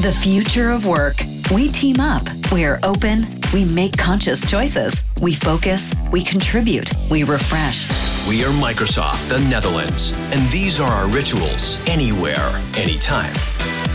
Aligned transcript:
The 0.00 0.12
future 0.12 0.70
of 0.70 0.86
work. 0.86 1.22
We 1.52 1.68
team 1.68 2.00
up. 2.00 2.22
We 2.50 2.64
are 2.64 2.80
open. 2.82 3.26
We 3.52 3.66
make 3.66 3.98
conscious 3.98 4.40
choices. 4.50 5.04
We 5.20 5.34
focus. 5.34 5.94
We 6.10 6.24
contribute. 6.24 6.90
We 7.10 7.22
refresh. 7.22 7.86
We 8.26 8.42
are 8.42 8.48
Microsoft, 8.48 9.28
the 9.28 9.38
Netherlands, 9.50 10.14
and 10.32 10.50
these 10.50 10.80
are 10.80 10.90
our 10.90 11.06
rituals 11.06 11.78
anywhere, 11.86 12.58
anytime. 12.78 13.34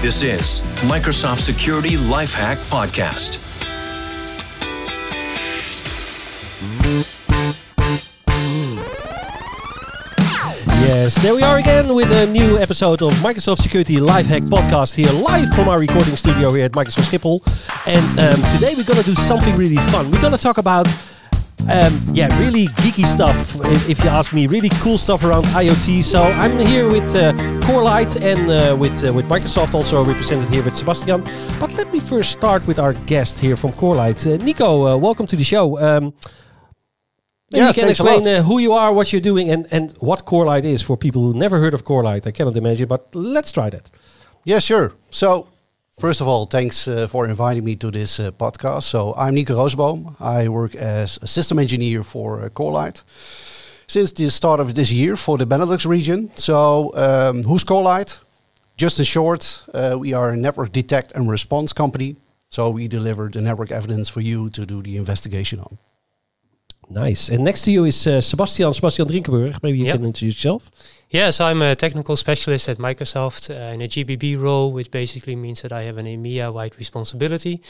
This 0.03 0.21
is 0.21 0.61
Microsoft 0.83 1.39
Security 1.39 1.95
Lifehack 1.95 2.57
Podcast. 2.69 3.54
Yes, 11.05 11.21
there 11.21 11.35
we 11.35 11.43
are 11.43 11.59
again 11.59 11.93
with 11.93 12.11
a 12.11 12.25
new 12.25 12.57
episode 12.57 13.03
of 13.03 13.11
Microsoft 13.21 13.59
Security 13.59 13.97
Lifehack 13.97 14.49
Podcast 14.49 14.95
here 14.95 15.11
live 15.11 15.47
from 15.53 15.69
our 15.69 15.77
recording 15.77 16.15
studio 16.15 16.51
here 16.51 16.65
at 16.65 16.71
Microsoft 16.71 17.11
Schiphol. 17.11 17.41
And 17.85 18.07
um, 18.17 18.41
today 18.55 18.73
we're 18.75 18.85
going 18.85 18.97
to 18.97 19.05
do 19.05 19.13
something 19.13 19.55
really 19.55 19.77
fun. 19.93 20.09
We're 20.09 20.19
going 20.19 20.33
to 20.33 20.39
talk 20.39 20.57
about, 20.57 20.87
um, 21.69 22.03
yeah, 22.11 22.35
really 22.39 22.69
geeky 22.81 23.05
stuff, 23.05 23.55
if, 23.65 23.87
if, 23.87 24.03
you 24.03 24.09
ask 24.09 24.33
me, 24.33 24.47
really 24.47 24.69
cool 24.81 24.97
stuff 24.97 25.23
around 25.23 25.43
IoT. 25.43 26.03
So 26.03 26.23
I'm 26.23 26.57
here 26.65 26.89
with 26.89 27.13
uh, 27.13 27.33
Corelight 27.67 28.19
and 28.19 28.49
uh, 28.49 28.75
with, 28.75 29.07
uh, 29.07 29.13
with 29.13 29.25
Microsoft 29.25 29.75
also 29.75 30.03
represented 30.03 30.49
here 30.49 30.63
with 30.63 30.73
Sebastiaan. 30.73 31.23
But 31.59 31.71
let 31.75 31.93
me 31.93 31.99
first 31.99 32.31
start 32.31 32.65
with 32.65 32.79
our 32.79 32.93
guest 33.05 33.39
here 33.39 33.55
from 33.55 33.73
Corelight. 33.73 34.25
Uh, 34.25 34.37
Nico, 34.37 34.87
uh, 34.87 34.97
welcome 34.97 35.27
to 35.27 35.35
the 35.35 35.43
show. 35.43 35.79
Um, 35.79 36.15
Maybe 37.55 37.63
yeah, 37.63 37.67
you 37.69 37.73
can 37.73 37.89
explain 37.89 38.27
uh, 38.27 38.43
who 38.43 38.59
you 38.59 38.73
are, 38.73 38.91
what 38.91 39.13
you're 39.13 39.21
doing, 39.21 39.49
and, 39.49 39.65
and 39.71 39.95
what 39.99 40.25
Corelight 40.25 40.65
is 40.65 40.81
for 40.81 40.97
people 40.97 41.21
who 41.21 41.33
never 41.33 41.57
heard 41.59 41.73
of 41.73 41.85
Corelight. 41.85 42.27
I 42.27 42.31
cannot 42.31 42.57
imagine, 42.57 42.87
but 42.89 43.15
let's 43.15 43.51
try 43.53 43.69
that. 43.69 43.89
Yeah, 44.43 44.59
sure. 44.59 44.93
So, 45.09 45.47
first 45.97 46.19
of 46.19 46.27
all, 46.27 46.45
thanks 46.47 46.85
uh, 46.85 47.07
for 47.07 47.25
inviting 47.25 47.63
me 47.63 47.77
to 47.77 47.91
this 47.91 48.19
uh, 48.19 48.31
podcast. 48.31 48.83
So, 48.83 49.13
I'm 49.15 49.35
Nico 49.35 49.55
Roosenboom. 49.55 50.17
I 50.19 50.49
work 50.49 50.75
as 50.75 51.17
a 51.21 51.27
system 51.27 51.57
engineer 51.57 52.03
for 52.03 52.41
uh, 52.41 52.49
Corelight 52.49 53.01
since 53.87 54.11
the 54.11 54.29
start 54.29 54.59
of 54.59 54.75
this 54.75 54.91
year 54.91 55.15
for 55.15 55.37
the 55.37 55.45
Benelux 55.45 55.85
region. 55.85 56.31
So, 56.35 56.91
um, 56.95 57.43
who's 57.43 57.63
Corelight? 57.63 58.19
Just 58.75 58.99
in 58.99 59.05
short, 59.05 59.63
uh, 59.73 59.95
we 59.97 60.11
are 60.11 60.31
a 60.31 60.35
network 60.35 60.73
detect 60.73 61.13
and 61.13 61.29
response 61.29 61.71
company. 61.71 62.17
So, 62.49 62.69
we 62.69 62.89
deliver 62.89 63.29
the 63.29 63.39
network 63.39 63.71
evidence 63.71 64.09
for 64.09 64.19
you 64.19 64.49
to 64.49 64.65
do 64.65 64.81
the 64.81 64.97
investigation 64.97 65.61
on. 65.61 65.77
Nice. 66.89 67.29
And 67.29 67.43
next 67.43 67.63
to 67.63 67.71
you 67.71 67.85
is 67.85 68.07
uh, 68.07 68.21
Sebastiaan, 68.21 68.73
Sebastiaan 68.73 69.07
Drinkenburg. 69.07 69.57
Maybe 69.63 69.79
you 69.79 69.85
yep. 69.85 69.95
can 69.95 70.05
introduce 70.05 70.35
yourself. 70.43 70.69
Yes, 71.09 71.39
I'm 71.39 71.61
a 71.61 71.75
technical 71.75 72.15
specialist 72.15 72.67
at 72.67 72.77
Microsoft 72.77 73.49
uh, 73.49 73.73
in 73.73 73.81
a 73.81 73.87
GBB 73.87 74.37
role, 74.39 74.71
which 74.71 74.91
basically 74.91 75.35
means 75.35 75.61
that 75.61 75.71
I 75.71 75.83
have 75.83 75.97
an 75.97 76.05
EMEA-wide 76.05 76.77
responsibility 76.77 77.61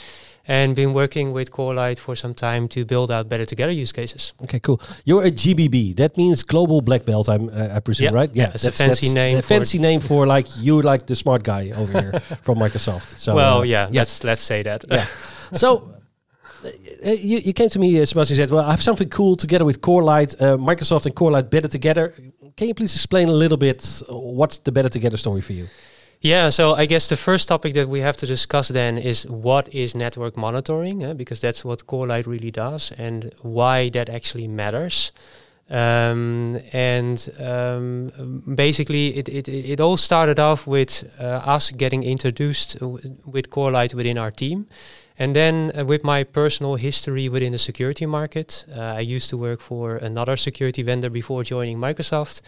and 0.48 0.76
been 0.76 0.94
working 0.94 1.32
with 1.32 1.52
Corelight 1.52 2.00
for 2.00 2.16
some 2.16 2.34
time 2.34 2.68
to 2.70 2.86
build 2.86 3.12
out 3.12 3.30
better 3.30 3.46
together 3.46 3.72
use 3.72 3.92
cases. 3.92 4.34
Okay, 4.44 4.60
cool. 4.60 4.80
You're 5.04 5.24
a 5.24 5.32
GBB. 5.32 5.96
That 5.98 6.18
means 6.18 6.44
Global 6.44 6.82
Black 6.82 7.06
Belt, 7.06 7.28
I'm, 7.28 7.50
uh, 7.50 7.76
I 7.76 7.80
presume, 7.80 8.14
right? 8.14 8.30
Yeah, 8.34 8.52
it's 8.54 8.64
that's, 8.64 8.80
a 8.80 8.84
fancy 8.84 9.14
name. 9.14 9.38
A 9.38 9.42
fancy 9.42 9.80
name 9.80 10.00
for 10.00 10.26
like 10.26 10.48
you, 10.58 10.82
like 10.82 11.08
the 11.08 11.16
smart 11.16 11.44
guy 11.44 11.72
over 11.72 12.02
here 12.02 12.20
from 12.42 12.58
Microsoft. 12.58 13.18
So 13.20 13.36
well, 13.36 13.60
uh, 13.60 13.64
yeah, 13.64 13.88
yeah, 13.92 14.02
let's 14.02 14.24
let's 14.24 14.42
say 14.42 14.64
that. 14.64 14.86
Yeah. 14.90 15.06
so 15.54 15.95
you, 17.04 17.40
you 17.40 17.54
came 17.54 17.70
to 17.70 17.80
me, 17.80 18.00
uh, 18.00 18.06
Sebastiaan, 18.06 18.36
said, 18.36 18.52
well, 18.52 18.66
I 18.66 18.72
have 18.72 18.82
something 18.82 19.10
cool 19.10 19.36
together 19.36 19.66
with 19.66 19.82
Corelight, 19.82 20.34
uh, 20.42 20.58
Microsoft 20.58 21.06
and 21.06 21.16
Corelight 21.16 21.50
better 21.50 21.68
together. 21.68 22.14
Can 22.58 22.68
you 22.68 22.74
please 22.74 22.94
explain 22.94 23.28
a 23.30 23.34
little 23.34 23.58
bit 23.58 24.02
uh, 24.10 24.16
what's 24.16 24.58
the 24.60 24.72
better 24.72 24.90
together 24.90 25.18
story 25.18 25.42
for 25.42 25.54
you? 25.54 25.68
Yeah, 26.22 26.50
so 26.50 26.74
I 26.74 26.86
guess 26.86 27.08
the 27.08 27.18
first 27.18 27.48
topic 27.48 27.74
that 27.74 27.88
we 27.88 28.00
have 28.00 28.18
to 28.18 28.26
discuss 28.26 28.70
then 28.70 28.98
is 28.98 29.28
what 29.28 29.74
is 29.74 29.94
network 29.96 30.38
monitoring, 30.38 31.04
eh? 31.04 31.14
because 31.14 31.40
that's 31.42 31.64
what 31.64 31.86
Corelight 31.86 32.26
really 32.26 32.52
does 32.52 32.92
and 32.98 33.32
why 33.42 33.90
that 33.90 34.10
actually 34.10 34.48
matters. 34.48 35.12
Um, 35.70 36.60
and 36.74 37.30
um, 37.40 38.44
basically, 38.56 39.18
it, 39.18 39.28
it, 39.28 39.48
it 39.48 39.80
all 39.80 39.98
started 39.98 40.40
off 40.40 40.68
with 40.68 41.04
uh, 41.20 41.42
us 41.46 41.72
getting 41.72 42.04
introduced 42.04 42.78
with 42.82 43.50
Corelight 43.50 43.94
within 43.94 44.18
our 44.18 44.32
team. 44.32 44.68
And 45.18 45.34
then, 45.34 45.72
uh, 45.74 45.86
with 45.86 46.04
my 46.04 46.24
personal 46.26 46.76
history 46.76 47.30
within 47.30 47.54
the 47.54 47.58
security 47.58 48.06
market, 48.06 48.66
uh, 48.76 48.96
I 48.98 49.00
used 49.00 49.30
to 49.30 49.38
work 49.38 49.62
for 49.62 49.96
another 49.96 50.36
security 50.36 50.84
vendor 50.84 51.10
before 51.10 51.44
joining 51.44 51.78
Microsoft, 51.78 52.42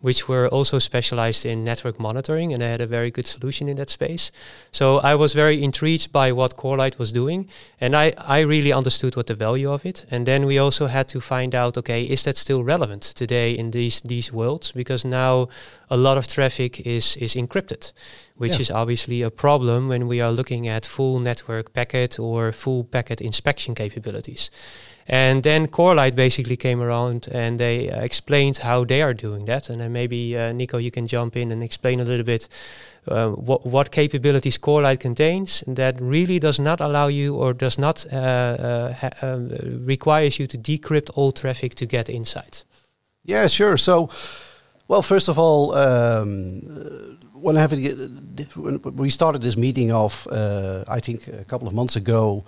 which 0.00 0.28
were 0.28 0.48
also 0.48 0.78
specialized 0.78 1.44
in 1.44 1.64
network 1.64 1.98
monitoring, 1.98 2.52
and 2.52 2.62
they 2.62 2.70
had 2.70 2.80
a 2.80 2.86
very 2.86 3.10
good 3.10 3.26
solution 3.26 3.68
in 3.68 3.76
that 3.76 3.90
space. 3.90 4.30
So 4.70 4.98
I 4.98 5.16
was 5.16 5.32
very 5.32 5.62
intrigued 5.62 6.12
by 6.12 6.30
what 6.30 6.56
Corelight 6.56 6.98
was 6.98 7.10
doing, 7.10 7.48
and 7.80 7.96
I, 7.96 8.12
I 8.18 8.40
really 8.40 8.72
understood 8.72 9.16
what 9.16 9.26
the 9.26 9.34
value 9.34 9.72
of 9.72 9.84
it. 9.84 10.04
And 10.08 10.24
then 10.24 10.46
we 10.46 10.58
also 10.58 10.86
had 10.86 11.08
to 11.08 11.20
find 11.20 11.54
out, 11.54 11.76
okay, 11.76 12.04
is 12.04 12.22
that 12.22 12.36
still 12.36 12.62
relevant 12.62 13.02
today 13.02 13.52
in 13.52 13.72
these 13.72 14.00
these 14.04 14.32
worlds? 14.32 14.72
Because 14.72 15.04
now 15.04 15.48
a 15.90 15.96
lot 15.96 16.18
of 16.18 16.26
traffic 16.26 16.86
is 16.86 17.16
is 17.16 17.34
encrypted 17.34 17.92
which 18.36 18.54
yeah. 18.54 18.60
is 18.60 18.70
obviously 18.70 19.22
a 19.22 19.30
problem 19.30 19.88
when 19.88 20.08
we 20.08 20.20
are 20.20 20.32
looking 20.32 20.68
at 20.68 20.86
full 20.86 21.18
network 21.18 21.72
packet 21.72 22.18
or 22.18 22.52
full 22.52 22.84
packet 22.84 23.20
inspection 23.20 23.74
capabilities. 23.74 24.50
And 25.08 25.42
then 25.42 25.66
Corelight 25.66 26.14
basically 26.14 26.56
came 26.56 26.80
around 26.80 27.28
and 27.32 27.58
they 27.58 27.90
uh, 27.90 28.00
explained 28.02 28.58
how 28.58 28.84
they 28.84 29.02
are 29.02 29.14
doing 29.14 29.46
that. 29.46 29.68
And 29.68 29.80
then 29.80 29.92
maybe 29.92 30.36
uh, 30.36 30.52
Nico, 30.52 30.78
you 30.78 30.90
can 30.90 31.06
jump 31.06 31.36
in 31.36 31.50
and 31.50 31.62
explain 31.62 32.00
a 32.00 32.04
little 32.04 32.24
bit 32.24 32.48
uh, 33.08 33.30
what 33.30 33.66
what 33.66 33.90
capabilities 33.90 34.58
Corelight 34.58 35.00
contains 35.00 35.64
that 35.66 36.00
really 36.00 36.38
does 36.38 36.60
not 36.60 36.80
allow 36.80 37.08
you 37.08 37.34
or 37.34 37.52
does 37.52 37.78
not 37.78 38.06
uh, 38.12 38.94
uh, 39.02 39.10
um, 39.22 39.50
requires 39.84 40.38
you 40.38 40.46
to 40.46 40.56
decrypt 40.56 41.10
all 41.16 41.32
traffic 41.32 41.74
to 41.74 41.86
get 41.86 42.08
insight. 42.08 42.64
Yeah, 43.24 43.48
sure. 43.48 43.76
So, 43.76 44.08
well, 44.88 45.02
first 45.02 45.28
of 45.28 45.38
all. 45.38 45.74
Um, 45.74 47.18
when, 47.42 47.56
having, 47.56 47.82
when 48.54 48.80
we 48.96 49.10
started 49.10 49.42
this 49.42 49.56
meeting 49.56 49.92
off, 49.92 50.26
uh, 50.28 50.84
I 50.88 51.00
think 51.00 51.26
a 51.26 51.44
couple 51.44 51.66
of 51.66 51.74
months 51.74 51.96
ago, 51.96 52.44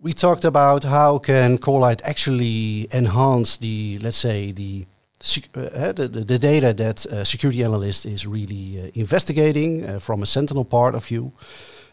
we 0.00 0.12
talked 0.12 0.44
about 0.44 0.84
how 0.84 1.18
can 1.18 1.58
Corelight 1.58 2.00
actually 2.04 2.88
enhance 2.92 3.56
the, 3.56 3.98
let's 4.00 4.16
say, 4.16 4.52
the 4.52 4.86
uh, 5.20 5.90
the, 5.90 6.06
the, 6.06 6.38
data 6.38 6.72
that 6.72 7.04
a 7.06 7.24
security 7.24 7.64
analyst 7.64 8.06
is 8.06 8.24
really 8.24 8.80
uh, 8.80 8.90
investigating 8.94 9.84
uh, 9.84 9.98
from 9.98 10.22
a 10.22 10.26
Sentinel 10.26 10.64
part 10.64 10.94
of 10.94 11.04
view. 11.06 11.32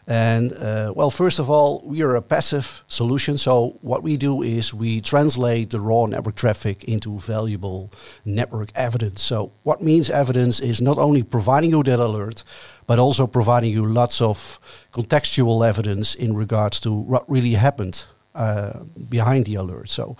And 0.06 0.52
uh, 0.52 0.92
well, 0.94 1.10
first 1.10 1.40
of 1.40 1.50
all, 1.50 1.82
we 1.84 2.02
are 2.02 2.14
a 2.14 2.22
passive 2.22 2.84
solution. 2.86 3.38
So 3.38 3.78
what 3.80 4.04
we 4.04 4.16
do 4.16 4.40
is 4.40 4.72
we 4.72 5.00
translate 5.00 5.70
the 5.70 5.80
raw 5.80 6.06
network 6.06 6.36
traffic 6.36 6.84
into 6.84 7.18
valuable 7.18 7.90
network 8.24 8.70
evidence. 8.76 9.22
So 9.22 9.52
what 9.64 9.82
means 9.82 10.08
evidence 10.08 10.60
is 10.60 10.80
not 10.80 10.98
only 10.98 11.24
providing 11.24 11.70
you 11.70 11.82
that 11.82 11.98
alert, 11.98 12.44
but 12.86 13.00
also 13.00 13.26
providing 13.26 13.72
you 13.72 13.84
lots 13.84 14.20
of 14.20 14.60
contextual 14.92 15.66
evidence 15.66 16.14
in 16.14 16.36
regards 16.36 16.80
to 16.80 16.92
what 16.92 17.28
really 17.28 17.54
happened 17.54 18.06
uh, 18.36 18.84
behind 19.08 19.46
the 19.46 19.56
alert. 19.56 19.90
So 19.90 20.16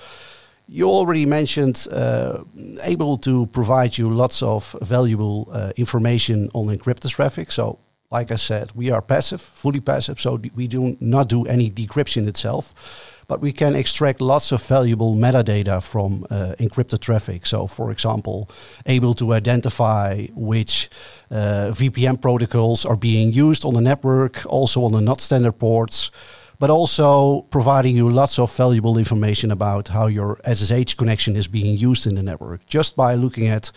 you 0.67 0.89
already 0.89 1.27
mentioned 1.27 1.87
uh, 1.93 2.43
able 2.83 3.19
to 3.19 3.47
provide 3.47 3.97
you 3.97 4.11
lots 4.11 4.43
of 4.43 4.75
valuable 4.83 5.49
uh, 5.53 5.71
information 5.77 6.51
on 6.55 6.67
encrypted 6.77 7.11
traffic. 7.11 7.53
So 7.53 7.79
like 8.11 8.31
I 8.31 8.37
said, 8.37 8.73
we 8.75 8.91
are 8.91 9.03
passive, 9.03 9.41
fully 9.41 9.81
passive, 9.81 10.21
so 10.21 10.41
we 10.55 10.69
do 10.69 10.97
not 11.01 11.29
do 11.29 11.45
any 11.47 11.71
decryption 11.71 12.29
itself, 12.29 13.15
but 13.29 13.41
we 13.41 13.53
can 13.53 13.75
extract 13.75 14.21
lots 14.21 14.53
of 14.53 14.63
valuable 14.63 15.15
metadata 15.17 15.83
from 15.83 16.25
uh, 16.31 16.55
encrypted 16.61 17.01
traffic. 17.01 17.45
So, 17.47 17.67
for 17.67 17.91
example, 17.91 18.49
able 18.87 19.15
to 19.15 19.33
identify 19.33 20.27
which 20.35 20.89
uh, 21.31 21.73
VPN 21.73 22.21
protocols 22.21 22.87
are 22.87 22.97
being 22.97 23.33
used 23.33 23.65
on 23.65 23.75
the 23.75 23.81
network, 23.81 24.47
also 24.47 24.85
on 24.85 24.93
the 24.93 25.01
not 25.01 25.21
standard 25.21 25.59
ports. 25.59 26.11
But 26.59 26.71
also 26.71 27.43
providing 27.51 27.97
you 27.97 28.09
lots 28.09 28.39
of 28.39 28.51
valuable 28.57 28.97
information 28.97 29.51
about 29.51 29.89
how 29.89 30.07
your 30.07 30.41
SSH 30.51 30.95
connection 30.95 31.37
is 31.37 31.49
being 31.49 31.77
used 31.77 32.07
in 32.07 32.15
the 32.15 32.23
network 32.23 32.65
just 32.65 32.97
by 32.97 33.15
looking 33.15 33.47
at 33.47 33.71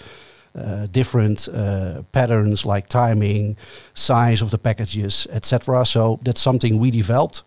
uh, 0.56 0.88
different 0.88 1.48
uh, 1.54 2.04
patterns 2.12 2.66
like 2.66 2.88
timing, 2.88 3.58
size 3.94 4.42
of 4.42 4.52
the 4.52 4.58
packages, 4.58 5.28
etc. 5.32 5.86
So 5.86 6.20
that's 6.24 6.42
something 6.42 6.80
we 6.80 6.92
developed 6.92 7.44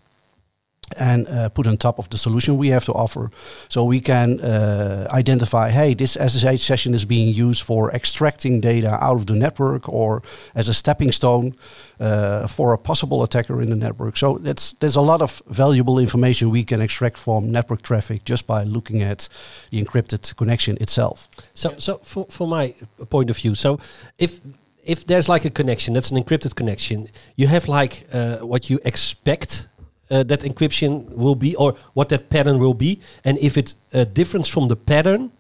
and 0.99 1.27
uh, 1.29 1.49
put 1.51 1.67
on 1.67 1.77
top 1.77 1.99
of 1.99 2.09
the 2.11 2.19
solution 2.19 2.57
we 2.57 2.69
have 2.69 2.85
to 2.85 2.93
offer. 2.93 3.31
So 3.69 3.85
we 3.85 4.01
can 4.01 4.41
uh, 4.41 5.09
identify, 5.11 5.71
hey, 5.71 5.95
this 5.95 6.13
SSH 6.13 6.63
session 6.63 6.95
is 6.95 7.05
being 7.05 7.35
used 7.35 7.63
for 7.63 7.91
extracting 7.93 8.61
data 8.61 8.99
out 9.01 9.17
of 9.17 9.27
the 9.27 9.35
network 9.35 9.89
or 9.89 10.23
as 10.55 10.69
a 10.69 10.75
stepping 10.75 11.13
stone 11.13 11.55
uh, 12.01 12.47
for 12.47 12.73
a 12.73 12.79
possible 12.79 13.23
attacker 13.23 13.61
in 13.61 13.71
the 13.71 13.77
network. 13.77 14.17
So 14.17 14.39
that's 14.39 14.73
there's 14.75 14.97
a 14.97 15.03
lot 15.03 15.23
of 15.23 15.43
valuable 15.47 15.99
information 15.99 16.51
we 16.51 16.65
can 16.65 16.81
extract 16.81 17.19
from 17.19 17.51
network 17.51 17.83
traffic 17.83 18.25
just 18.25 18.47
by 18.47 18.65
looking 18.65 19.03
at 19.03 19.29
the 19.71 19.83
encrypted 19.83 20.37
connection 20.37 20.77
itself. 20.81 21.29
So, 21.55 21.75
so 21.79 21.99
for, 21.99 22.27
for 22.29 22.47
my 22.47 22.75
point 23.11 23.31
of 23.31 23.37
view, 23.37 23.55
so 23.55 23.79
if 24.19 24.41
if 24.85 25.07
there's 25.07 25.29
like 25.29 25.45
a 25.45 25.51
connection, 25.51 25.95
that's 25.95 26.11
an 26.11 26.23
encrypted 26.23 26.55
connection, 26.55 27.09
you 27.37 27.47
have 27.47 27.69
like 27.69 28.07
uh, 28.13 28.39
what 28.39 28.69
you 28.69 28.81
expect 28.85 29.69
uh, 30.13 30.23
that 30.25 30.41
encryption 30.41 31.09
will 31.09 31.35
be, 31.35 31.57
or 31.57 31.75
what 31.95 32.09
that 32.11 32.29
pattern 32.29 32.59
will 32.59 32.75
be, 32.75 33.01
and 33.25 33.39
if 33.39 33.57
it's 33.57 33.77
a 33.93 34.05
difference 34.05 34.49
from 34.49 34.69
the 34.69 34.77
pattern, 34.77 35.33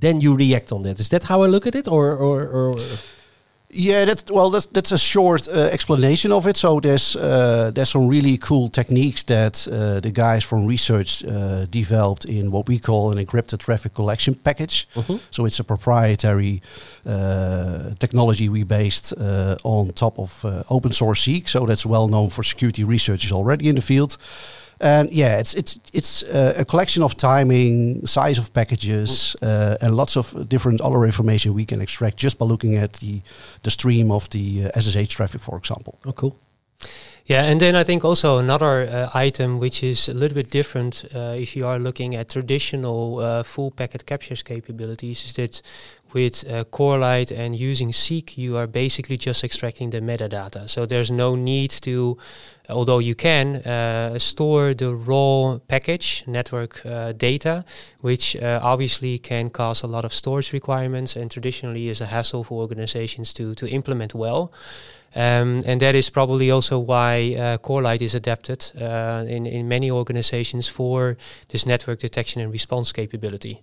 then 0.00 0.20
you 0.20 0.34
react 0.34 0.72
on 0.72 0.82
that. 0.82 0.98
Is 1.00 1.08
that 1.10 1.24
how 1.24 1.42
I 1.42 1.46
look 1.46 1.66
at 1.66 1.74
it, 1.74 1.86
or 1.86 2.16
or? 2.16 2.42
or 2.42 2.74
yeah, 3.70 4.04
that's 4.04 4.24
well. 4.30 4.50
That's 4.50 4.66
that's 4.66 4.92
a 4.92 4.98
short 4.98 5.48
uh, 5.48 5.68
explanation 5.72 6.32
of 6.32 6.46
it. 6.46 6.56
So 6.56 6.80
there's 6.80 7.16
uh, 7.16 7.70
there's 7.74 7.90
some 7.90 8.08
really 8.08 8.38
cool 8.38 8.68
techniques 8.68 9.24
that 9.24 9.66
uh, 9.68 10.00
the 10.00 10.10
guys 10.12 10.44
from 10.44 10.66
research 10.66 11.24
uh, 11.24 11.66
developed 11.70 12.24
in 12.24 12.50
what 12.50 12.68
we 12.68 12.78
call 12.78 13.10
an 13.12 13.18
encrypted 13.18 13.58
traffic 13.58 13.92
collection 13.94 14.34
package. 14.34 14.86
Mhm. 14.94 15.18
So 15.30 15.46
it's 15.46 15.60
a 15.60 15.64
proprietary 15.64 16.60
uh, 17.04 17.94
technology 17.98 18.48
we 18.48 18.64
based 18.64 19.12
uh, 19.18 19.56
on 19.64 19.92
top 19.92 20.18
of 20.18 20.44
uh, 20.44 20.62
open 20.68 20.92
source 20.92 21.24
Zeek. 21.24 21.48
So 21.48 21.66
that's 21.66 21.84
well 21.86 22.08
known 22.08 22.30
for 22.30 22.44
security 22.44 22.84
researchers 22.84 23.32
already 23.32 23.68
in 23.68 23.74
the 23.74 23.82
field. 23.82 24.16
And 24.80 25.10
yeah, 25.10 25.38
it's 25.38 25.54
it's 25.54 25.78
it's 25.92 26.22
uh, 26.22 26.54
a 26.58 26.64
collection 26.64 27.02
of 27.02 27.16
timing, 27.16 28.06
size 28.06 28.38
of 28.38 28.52
packages, 28.52 29.36
uh, 29.42 29.76
and 29.80 29.94
lots 29.94 30.16
of 30.16 30.48
different 30.48 30.80
other 30.80 31.04
information 31.04 31.54
we 31.54 31.64
can 31.64 31.80
extract 31.80 32.16
just 32.16 32.38
by 32.38 32.46
looking 32.46 32.76
at 32.76 32.92
the 32.94 33.22
the 33.62 33.70
stream 33.70 34.10
of 34.10 34.28
the 34.28 34.66
uh, 34.66 34.80
SSH 34.80 35.14
traffic, 35.14 35.40
for 35.40 35.56
example. 35.56 35.98
oh, 36.04 36.12
cool. 36.12 36.36
Yeah, 37.28 37.50
and 37.50 37.60
then 37.60 37.74
I 37.74 37.82
think 37.82 38.04
also 38.04 38.38
another 38.38 38.82
uh, 38.82 39.08
item 39.12 39.58
which 39.58 39.82
is 39.82 40.08
a 40.08 40.14
little 40.14 40.36
bit 40.36 40.50
different 40.50 41.04
uh, 41.12 41.34
if 41.36 41.56
you 41.56 41.66
are 41.66 41.78
looking 41.78 42.14
at 42.14 42.28
traditional 42.28 43.18
uh, 43.18 43.42
full 43.42 43.72
packet 43.72 44.06
captures 44.06 44.44
capabilities 44.44 45.24
is 45.24 45.32
that 45.32 45.60
with 46.12 46.50
uh, 46.50 46.64
Corelight 46.64 47.30
and 47.30 47.54
using 47.54 47.92
Zeek, 47.92 48.38
you 48.38 48.56
are 48.56 48.66
basically 48.66 49.16
just 49.16 49.44
extracting 49.44 49.90
the 49.90 50.00
metadata. 50.00 50.68
So 50.68 50.86
there's 50.86 51.10
no 51.10 51.34
need 51.34 51.70
to, 51.82 52.16
although 52.68 52.98
you 52.98 53.14
can, 53.14 53.56
uh, 53.56 54.18
store 54.18 54.74
the 54.74 54.94
raw 54.94 55.58
package 55.68 56.24
network 56.26 56.84
uh, 56.84 57.12
data, 57.12 57.64
which 58.00 58.36
uh, 58.36 58.60
obviously 58.62 59.18
can 59.18 59.50
cause 59.50 59.82
a 59.82 59.86
lot 59.86 60.04
of 60.04 60.12
storage 60.14 60.52
requirements 60.52 61.16
and 61.16 61.30
traditionally 61.30 61.88
is 61.88 62.00
a 62.00 62.06
hassle 62.06 62.44
for 62.44 62.60
organizations 62.60 63.32
to, 63.32 63.54
to 63.54 63.68
implement 63.68 64.14
well. 64.14 64.52
Um, 65.14 65.62
and 65.64 65.80
that 65.80 65.94
is 65.94 66.10
probably 66.10 66.50
also 66.50 66.78
why 66.78 67.34
uh, 67.38 67.58
Corelight 67.58 68.02
is 68.02 68.14
adapted 68.14 68.70
uh, 68.78 69.24
in, 69.26 69.46
in 69.46 69.66
many 69.66 69.90
organizations 69.90 70.68
for 70.68 71.16
this 71.48 71.64
network 71.64 72.00
detection 72.00 72.42
and 72.42 72.52
response 72.52 72.92
capability. 72.92 73.62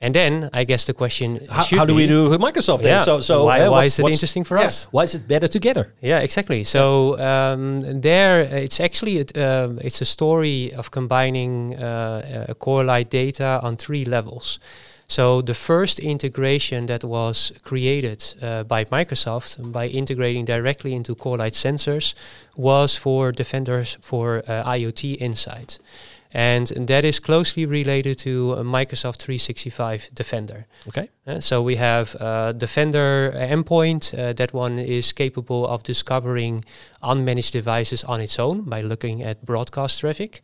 And 0.00 0.14
then 0.14 0.48
I 0.52 0.62
guess 0.62 0.86
the 0.86 0.94
question 0.94 1.40
How, 1.50 1.62
should 1.62 1.78
how 1.78 1.84
do 1.84 1.94
we 1.94 2.06
do 2.06 2.30
with 2.30 2.40
Microsoft 2.40 2.82
then? 2.82 2.98
Yeah. 2.98 3.02
So, 3.02 3.20
so 3.20 3.46
Why- 3.46 3.62
uh, 3.62 3.70
why 3.70 3.84
is 3.84 3.98
it 3.98 4.06
interesting 4.06 4.44
for 4.44 4.56
yeah, 4.56 4.66
us? 4.66 4.86
Why 4.92 5.02
is 5.02 5.14
it 5.14 5.26
better 5.26 5.48
together? 5.48 5.92
Yeah, 6.00 6.20
exactly. 6.20 6.62
So 6.62 7.18
um, 7.18 8.00
there, 8.00 8.44
uh, 8.44 8.64
it's 8.64 8.78
actually 8.78 9.18
it, 9.18 9.36
um, 9.36 9.78
it's 9.82 10.00
a 10.00 10.04
story 10.04 10.72
of 10.72 10.92
combining 10.92 11.74
uh, 11.74 12.46
uh, 12.48 12.54
Corelight 12.54 13.10
data 13.10 13.58
on 13.62 13.76
three 13.76 14.04
levels. 14.04 14.60
So 15.08 15.40
the 15.40 15.54
first 15.54 15.98
integration 15.98 16.86
that 16.86 17.02
was 17.02 17.50
created 17.62 18.22
uh, 18.42 18.62
by 18.64 18.84
Microsoft 18.84 19.72
by 19.72 19.88
integrating 19.88 20.44
directly 20.44 20.92
into 20.94 21.14
Corelight 21.14 21.54
sensors 21.54 22.14
was 22.56 22.94
for 22.96 23.32
Defenders 23.32 23.96
for 24.00 24.44
uh, 24.46 24.62
IoT 24.64 25.16
Insight. 25.20 25.78
And 26.32 26.66
that 26.68 27.04
is 27.04 27.20
closely 27.20 27.64
related 27.64 28.18
to 28.20 28.54
a 28.54 28.62
Microsoft 28.62 29.16
365 29.16 30.10
Defender. 30.12 30.66
Okay. 30.88 31.08
Uh, 31.26 31.40
so 31.40 31.62
we 31.62 31.76
have 31.76 32.16
uh, 32.20 32.52
Defender 32.52 33.32
endpoint. 33.34 34.12
Uh, 34.12 34.32
that 34.34 34.52
one 34.52 34.78
is 34.78 35.12
capable 35.12 35.66
of 35.66 35.82
discovering 35.82 36.64
unmanaged 37.02 37.52
devices 37.52 38.04
on 38.04 38.20
its 38.20 38.38
own 38.38 38.62
by 38.62 38.82
looking 38.82 39.22
at 39.22 39.44
broadcast 39.44 40.00
traffic. 40.00 40.42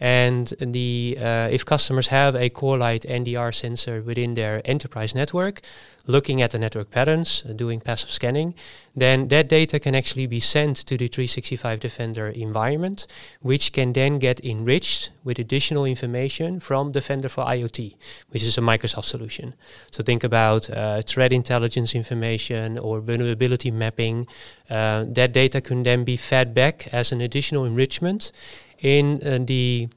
And 0.00 0.52
the 0.60 1.16
uh, 1.20 1.48
if 1.50 1.64
customers 1.64 2.08
have 2.08 2.34
a 2.34 2.50
Corelight 2.50 3.02
NDR 3.02 3.54
sensor 3.54 4.02
within 4.02 4.34
their 4.34 4.60
enterprise 4.64 5.14
network, 5.14 5.60
looking 6.06 6.42
at 6.42 6.50
the 6.50 6.58
network 6.58 6.90
patterns, 6.90 7.44
uh, 7.48 7.52
doing 7.52 7.80
passive 7.80 8.10
scanning, 8.10 8.54
then 8.94 9.28
that 9.28 9.48
data 9.48 9.80
can 9.80 9.94
actually 9.94 10.26
be 10.26 10.40
sent 10.40 10.76
to 10.76 10.96
the 10.96 11.08
365 11.08 11.80
Defender 11.80 12.28
environment, 12.28 13.06
which 13.40 13.72
can 13.72 13.92
then 13.92 14.18
get 14.18 14.44
enriched 14.44 15.10
with 15.24 15.38
additional 15.38 15.84
information 15.84 16.60
from 16.60 16.92
Defender 16.92 17.28
for 17.28 17.44
IoT, 17.44 17.96
which 18.30 18.42
is 18.42 18.58
a 18.58 18.60
Microsoft 18.60 19.06
solution. 19.06 19.54
So 19.90 20.02
think 20.02 20.22
about 20.24 20.70
uh, 20.70 21.02
threat 21.02 21.32
intelligence 21.32 21.94
information 21.94 22.78
or 22.78 23.00
vulnerability 23.00 23.70
mapping. 23.70 24.26
Uh, 24.68 25.04
that 25.08 25.32
data 25.32 25.60
can 25.60 25.82
then 25.82 26.04
be 26.04 26.16
fed 26.16 26.54
back 26.54 26.88
as 26.92 27.12
an 27.12 27.20
additional 27.20 27.64
enrichment 27.64 28.32
in 28.78 29.20
uh, 29.26 29.38
the 29.40 29.88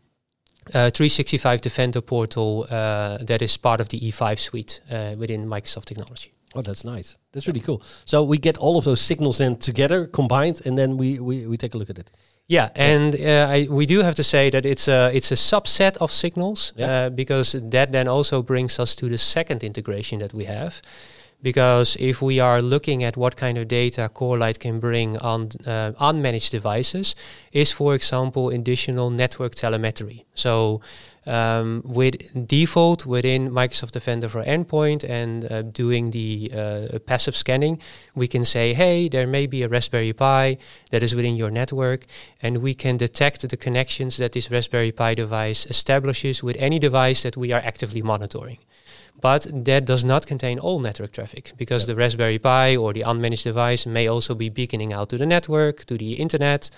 uh, 0.73 0.89
365 0.91 1.61
Defender 1.61 2.01
portal 2.01 2.65
uh, 2.69 3.17
that 3.25 3.41
is 3.41 3.57
part 3.57 3.79
of 3.81 3.87
the 3.89 3.99
E5 3.99 4.39
suite 4.39 4.81
uh, 4.91 5.15
within 5.17 5.41
Microsoft 5.47 5.85
technology. 5.85 6.31
Oh, 6.55 6.61
that's 6.61 6.83
nice. 6.83 7.17
That's 7.33 7.47
really 7.47 7.59
cool. 7.59 7.81
So 8.05 8.23
we 8.23 8.37
get 8.37 8.57
all 8.57 8.77
of 8.77 8.83
those 8.85 9.01
signals 9.01 9.37
then 9.37 9.57
together, 9.57 10.07
combined, 10.07 10.61
and 10.65 10.77
then 10.77 10.97
we, 10.97 11.19
we, 11.19 11.45
we 11.45 11.57
take 11.57 11.73
a 11.75 11.77
look 11.77 11.89
at 11.89 11.97
it. 11.99 12.11
Yeah, 12.49 12.69
and 12.75 13.13
uh, 13.15 13.47
I, 13.49 13.67
we 13.69 13.85
do 13.85 14.01
have 14.03 14.15
to 14.15 14.23
say 14.23 14.49
that 14.49 14.65
it's 14.65 14.87
a 14.87 15.11
it's 15.13 15.31
a 15.31 15.35
subset 15.35 15.97
of 15.97 16.11
signals 16.11 16.71
Yeah. 16.77 16.91
uh, 17.07 17.09
because 17.09 17.51
that 17.71 17.91
then 17.91 18.07
also 18.07 18.41
brings 18.41 18.79
us 18.79 18.95
to 18.95 19.09
the 19.09 19.17
second 19.17 19.63
integration 19.63 20.19
that 20.19 20.33
we 20.33 20.45
have. 20.45 20.81
Because 21.41 21.95
if 21.99 22.21
we 22.21 22.39
are 22.39 22.61
looking 22.61 23.03
at 23.03 23.15
what 23.15 23.37
kind 23.37 23.57
of 23.57 23.67
data 23.67 24.09
Corelight 24.11 24.59
can 24.59 24.79
bring 24.79 25.17
on 25.19 25.49
uh, 25.65 25.91
unmanaged 25.99 26.49
devices, 26.49 27.15
is 27.51 27.71
for 27.71 27.93
example 27.93 28.49
additional 28.49 29.11
network 29.11 29.53
telemetry. 29.53 30.25
So 30.33 30.81
um, 31.27 31.83
with 31.85 32.47
default 32.47 33.05
within 33.05 33.51
Microsoft 33.51 33.91
Defender 33.91 34.29
for 34.29 34.43
Endpoint 34.43 35.03
and 35.03 35.51
uh, 35.51 35.61
doing 35.61 36.11
the 36.11 36.51
uh, 36.53 36.99
passive 37.05 37.35
scanning, 37.35 37.79
we 38.15 38.27
can 38.27 38.43
say, 38.43 38.73
hey, 38.73 39.07
there 39.09 39.27
may 39.27 39.45
be 39.45 39.61
a 39.61 39.67
Raspberry 39.69 40.13
Pi 40.13 40.57
that 40.89 41.03
is 41.03 41.13
within 41.13 41.35
your 41.35 41.51
network, 41.51 42.05
and 42.41 42.59
we 42.59 42.73
can 42.73 42.97
detect 42.97 43.47
the 43.47 43.57
connections 43.57 44.17
that 44.17 44.31
this 44.31 44.49
Raspberry 44.49 44.91
Pi 44.91 45.13
device 45.13 45.65
establishes 45.65 46.41
with 46.41 46.55
any 46.57 46.79
device 46.79 47.23
that 47.23 47.37
we 47.37 47.51
are 47.51 47.61
actively 47.63 48.01
monitoring. 48.01 48.57
But 49.19 49.47
that 49.65 49.85
does 49.85 50.03
not 50.05 50.27
contain 50.27 50.59
all 50.59 50.79
network 50.79 51.11
traffic 51.11 51.53
because 51.57 51.87
the 51.87 51.95
Raspberry 51.95 52.37
Pi 52.37 52.75
or 52.75 52.93
the 52.93 53.01
unmanaged 53.01 53.43
device 53.43 53.85
may 53.85 54.07
also 54.07 54.35
be 54.35 54.49
beaconing 54.49 54.93
out 54.93 55.09
to 55.09 55.17
the 55.17 55.25
network, 55.25 55.85
to 55.85 55.97
the 55.97 56.13
internet, 56.13 56.69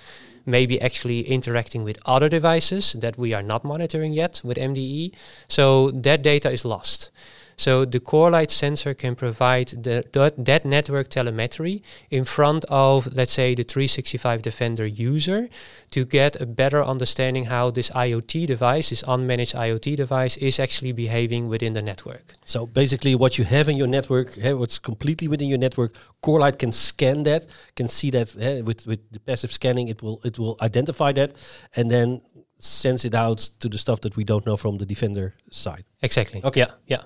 maybe 0.46 0.80
actually 0.82 1.22
interacting 1.22 1.84
with 1.84 2.00
other 2.06 2.30
devices 2.30 2.94
that 2.94 3.18
we 3.18 3.34
are 3.34 3.44
not 3.44 3.64
monitoring 3.64 4.14
yet 4.14 4.42
with 4.44 4.58
MDE. 4.58 5.12
So 5.48 5.92
that 5.92 6.22
data 6.22 6.50
is 6.50 6.64
lost. 6.64 7.12
So 7.60 7.84
the 7.84 8.00
Corelight 8.00 8.52
sensor 8.52 8.94
can 8.94 9.16
provide 9.16 9.68
the, 9.84 10.06
that, 10.14 10.46
that 10.46 10.64
network 10.64 11.10
telemetry 11.10 11.84
in 12.10 12.24
front 12.24 12.64
of, 12.70 13.14
let's 13.14 13.34
say, 13.34 13.54
the 13.54 13.64
365 13.64 14.42
Defender 14.42 14.86
user 14.86 15.50
to 15.92 16.06
get 16.06 16.40
a 16.40 16.46
better 16.46 16.82
understanding 16.82 17.48
how 17.48 17.70
this 17.70 17.90
IoT 17.90 18.48
device, 18.48 18.92
this 18.92 19.04
unmanaged 19.04 19.56
IoT 19.56 19.98
device, 19.98 20.38
is 20.38 20.58
actually 20.58 20.94
behaving 20.94 21.50
within 21.50 21.74
the 21.74 21.82
network. 21.82 22.36
So 22.46 22.66
basically, 22.66 23.14
what 23.14 23.38
you 23.38 23.44
have 23.44 23.68
in 23.68 23.76
your 23.76 23.88
network, 23.88 24.38
eh, 24.38 24.54
what's 24.54 24.80
completely 24.80 25.28
within 25.28 25.50
your 25.50 25.60
network, 25.60 25.92
Corelight 26.22 26.60
can 26.60 26.72
scan 26.72 27.24
that, 27.24 27.46
can 27.76 27.90
see 27.90 28.10
that 28.12 28.38
eh, 28.40 28.62
with 28.62 28.88
with 28.88 29.02
the 29.12 29.20
passive 29.20 29.52
scanning, 29.52 29.90
it 29.90 30.02
will 30.02 30.22
it 30.24 30.40
will 30.40 30.56
identify 30.62 31.12
that, 31.12 31.34
and 31.76 31.92
then 31.92 32.22
sends 32.60 33.04
it 33.04 33.14
out 33.14 33.40
to 33.60 33.68
the 33.68 33.78
stuff 33.78 34.00
that 34.02 34.16
we 34.16 34.24
don't 34.24 34.46
know 34.46 34.56
from 34.56 34.78
the 34.78 34.86
Defender 34.86 35.34
side. 35.52 35.84
Exactly. 36.02 36.42
Okay. 36.44 36.62
Yeah, 36.62 36.72
yeah. 36.88 37.04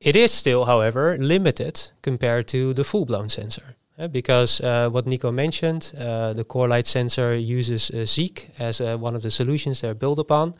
It 0.00 0.16
is 0.16 0.32
still, 0.32 0.64
however, 0.66 1.16
limited 1.18 1.90
compared 2.02 2.46
to 2.48 2.74
the 2.74 2.84
full-blown 2.84 3.28
sensor. 3.28 3.76
uh, 3.98 4.08
because 4.08 4.60
uh, 4.60 4.88
what 4.90 5.06
Nico 5.06 5.30
mentioned, 5.30 5.92
uh, 5.98 6.32
the 6.32 6.44
Corelight 6.44 6.86
sensor 6.86 7.34
uses 7.34 7.90
uh, 7.90 8.04
Zeek 8.04 8.50
as 8.58 8.80
uh, 8.80 8.96
one 8.96 9.14
of 9.14 9.22
the 9.22 9.30
solutions 9.30 9.80
they're 9.80 9.94
built 9.94 10.18
upon. 10.18 10.54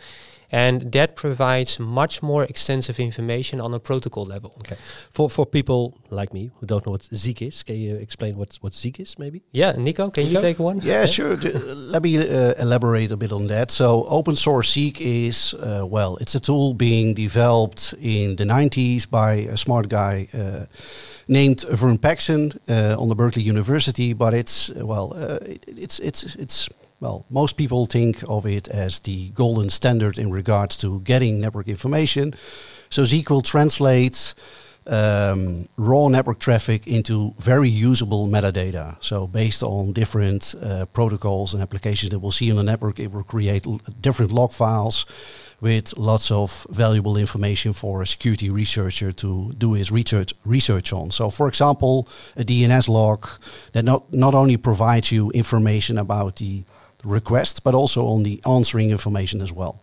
And 0.54 0.92
that 0.92 1.16
provides 1.16 1.80
much 1.80 2.22
more 2.22 2.44
extensive 2.44 3.00
information 3.00 3.60
on 3.60 3.74
a 3.74 3.78
protocol 3.78 4.24
level. 4.26 4.50
Okay. 4.58 4.76
For 5.10 5.28
for 5.30 5.46
people 5.46 5.80
like 6.10 6.32
me 6.32 6.50
who 6.54 6.66
don't 6.66 6.86
know 6.86 6.92
what 6.92 7.02
Zeek 7.14 7.42
is, 7.42 7.64
can 7.64 7.76
you 7.76 7.96
explain 7.96 8.36
what 8.36 8.58
what 8.60 8.74
Zeek 8.74 9.00
is, 9.00 9.18
maybe? 9.18 9.40
Yeah, 9.52 9.72
Nico, 9.76 10.10
can 10.10 10.26
you 10.26 10.40
take 10.40 10.62
one? 10.62 10.80
Yeah, 10.82 11.06
sure. 11.06 11.36
Let 11.92 12.02
me 12.02 12.18
uh, 12.18 12.54
elaborate 12.58 13.10
a 13.12 13.16
bit 13.16 13.32
on 13.32 13.46
that. 13.46 13.70
So, 13.70 14.04
open 14.08 14.36
source 14.36 14.74
Zeek 14.74 15.00
is, 15.00 15.54
uh, 15.54 15.86
well, 15.86 16.16
it's 16.20 16.34
a 16.34 16.40
tool 16.40 16.74
being 16.74 17.14
developed 17.14 17.94
in 18.00 18.36
the 18.36 18.44
90s 18.44 19.08
by 19.08 19.34
a 19.34 19.56
smart 19.56 19.88
guy 19.88 20.28
uh, 20.34 20.66
named 21.28 21.64
Vern 21.70 21.98
Paxson 21.98 22.52
uh, 22.68 22.96
on 22.98 23.08
the 23.08 23.14
Berkeley 23.14 23.42
University. 23.42 24.12
But 24.12 24.34
it's, 24.34 24.70
uh, 24.70 24.86
well, 24.86 25.12
uh, 25.14 25.38
it, 25.42 25.64
it's, 25.66 25.98
it's, 26.00 26.36
it's, 26.36 26.68
well, 27.00 27.26
most 27.28 27.56
people 27.56 27.86
think 27.86 28.22
of 28.28 28.46
it 28.46 28.68
as 28.68 29.00
the 29.00 29.30
golden 29.30 29.68
standard 29.70 30.18
in 30.18 30.30
regards 30.30 30.76
to 30.78 31.00
getting 31.00 31.40
network 31.40 31.68
information. 31.68 32.34
So, 32.88 33.04
Zeek 33.04 33.28
will 33.30 33.42
translate 33.42 34.34
um, 34.86 35.66
raw 35.76 36.08
network 36.08 36.38
traffic 36.38 36.86
into 36.86 37.34
very 37.38 37.68
usable 37.68 38.28
metadata. 38.28 38.96
So 39.00 39.26
based 39.26 39.62
on 39.62 39.92
different 39.92 40.54
uh, 40.62 40.86
protocols 40.86 41.54
and 41.54 41.62
applications 41.62 42.10
that 42.10 42.18
we'll 42.18 42.32
see 42.32 42.50
on 42.50 42.56
the 42.56 42.62
network, 42.62 43.00
it 43.00 43.12
will 43.12 43.22
create 43.22 43.66
different 44.00 44.32
log 44.32 44.52
files 44.52 45.06
with 45.60 45.96
lots 45.96 46.30
of 46.30 46.66
valuable 46.70 47.16
information 47.16 47.72
for 47.72 48.02
a 48.02 48.06
security 48.06 48.50
researcher 48.50 49.12
to 49.12 49.52
do 49.56 49.72
his 49.72 49.90
research 49.90 50.34
research 50.44 50.92
on. 50.92 51.10
So 51.10 51.30
for 51.30 51.48
example, 51.48 52.08
a 52.36 52.44
DNS 52.44 52.88
log 52.88 53.26
that 53.72 53.84
not, 53.84 54.12
not 54.12 54.34
only 54.34 54.56
provides 54.56 55.10
you 55.10 55.30
information 55.30 55.96
about 55.96 56.36
the 56.36 56.64
request, 57.04 57.64
but 57.64 57.74
also 57.74 58.06
on 58.06 58.22
the 58.22 58.40
answering 58.46 58.90
information 58.90 59.40
as 59.40 59.52
well. 59.52 59.82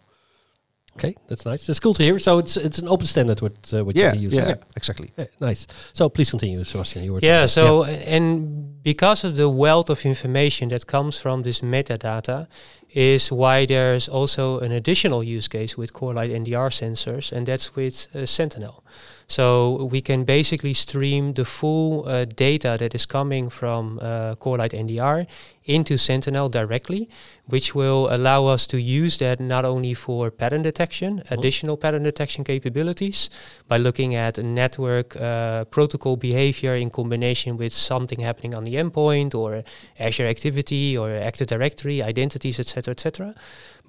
Okay, 0.98 1.16
that's 1.28 1.46
nice. 1.46 1.66
That's 1.66 1.80
cool 1.80 1.94
to 1.94 2.04
hear. 2.04 2.20
So 2.20 2.40
it's 2.40 2.58
it's 2.58 2.78
an 2.80 2.88
open 2.88 3.06
standard 3.06 3.42
what 3.42 3.74
uh, 3.74 3.86
what 3.86 3.96
yeah, 3.96 4.08
you 4.08 4.12
can 4.12 4.22
use. 4.22 4.34
Yeah, 4.34 4.44
okay. 4.44 4.62
exactly. 4.76 5.10
Yeah, 5.18 5.26
nice. 5.40 5.66
So 5.94 6.10
please 6.10 6.30
continue, 6.30 6.60
Sebastiaan. 6.64 7.06
You 7.06 7.14
were 7.14 7.20
yeah. 7.22 7.46
talking. 7.46 7.48
So 7.48 7.84
and 7.86 8.71
because 8.84 9.24
of 9.24 9.36
the 9.36 9.50
wealth 9.50 9.90
of 9.90 10.06
information 10.06 10.70
that 10.70 10.88
comes 10.88 11.20
from 11.20 11.44
this 11.44 11.62
metadata, 11.62 12.48
is 12.94 13.32
why 13.32 13.66
there's 13.66 14.08
also 14.08 14.60
an 14.60 14.72
additional 14.72 15.24
use 15.24 15.48
case 15.48 15.78
with 15.78 15.94
Corelight 15.94 16.30
NDR 16.30 16.70
sensors, 16.70 17.32
and 17.32 17.48
that's 17.48 17.76
with 17.76 18.08
uh, 18.14 18.26
Sentinel. 18.26 18.84
So 19.28 19.88
we 19.90 20.02
can 20.02 20.26
basically 20.26 20.74
stream 20.74 21.34
the 21.34 21.46
full 21.46 22.06
uh, 22.06 22.26
data 22.26 22.76
that 22.78 22.94
is 22.94 23.06
coming 23.06 23.50
from 23.50 23.98
uh, 24.02 24.36
Corelight 24.36 24.72
NDR 24.72 25.26
into 25.64 25.98
Sentinel 25.98 26.50
directly, 26.50 27.10
which 27.48 27.74
will 27.74 28.14
allow 28.14 28.48
us 28.48 28.68
to 28.68 28.82
use 28.82 29.20
that 29.20 29.40
not 29.40 29.64
only 29.64 29.94
for 29.94 30.32
pattern 30.32 30.64
detection, 30.64 31.20
mm-hmm. 31.20 31.34
additional 31.34 31.78
pattern 31.78 32.04
detection 32.04 32.44
capabilities, 32.44 33.30
by 33.70 33.78
looking 33.78 34.16
at 34.16 34.38
network 34.38 35.16
uh, 35.16 35.64
protocol 35.66 36.18
behavior 36.18 36.76
in 36.76 36.90
combination 36.90 37.56
with 37.56 37.72
something 37.72 38.20
happening 38.20 38.54
on 38.54 38.66
the 38.66 38.71
endpoint 38.76 39.36
or 39.36 39.64
Azure 40.00 40.26
activity 40.28 40.98
or 40.98 41.10
Active 41.10 41.48
Directory, 41.48 42.02
identities, 42.04 42.60
etc., 42.60 42.92
etc 42.92 43.36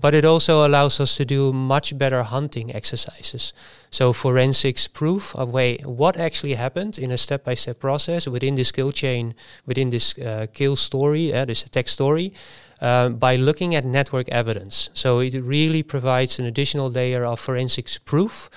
but 0.03 0.15
it 0.15 0.25
also 0.25 0.67
allows 0.67 1.01
us 1.01 1.17
to 1.17 1.25
do 1.25 1.53
much 1.53 1.97
better 1.97 2.25
hunting 2.25 2.75
exercises. 2.75 3.53
So 3.91 4.13
forensics 4.13 4.89
proof 4.89 5.35
of 5.37 5.51
way 5.51 5.79
what 5.85 6.17
actually 6.17 6.55
happened 6.55 6.99
in 6.99 7.13
a 7.13 7.17
step-by-step 7.17 7.79
process 7.79 8.27
within 8.27 8.57
this 8.57 8.73
kill 8.73 8.91
chain, 8.93 9.35
within 9.65 9.91
this 9.91 10.19
uh, 10.19 10.47
kill 10.53 10.77
story, 10.77 11.33
uh, 11.33 11.45
this 11.45 11.65
attack 11.65 11.89
story, 11.89 12.33
uh, 12.81 13.11
by 13.11 13.37
looking 13.37 13.77
at 13.77 13.85
network 13.85 14.29
evidence. 14.31 14.91
So 14.93 15.21
it 15.21 15.35
really 15.41 15.85
provides 15.85 16.39
an 16.39 16.47
additional 16.47 16.91
layer 16.91 17.25
of 17.25 17.39
forensics 17.39 17.99
proof 17.99 18.51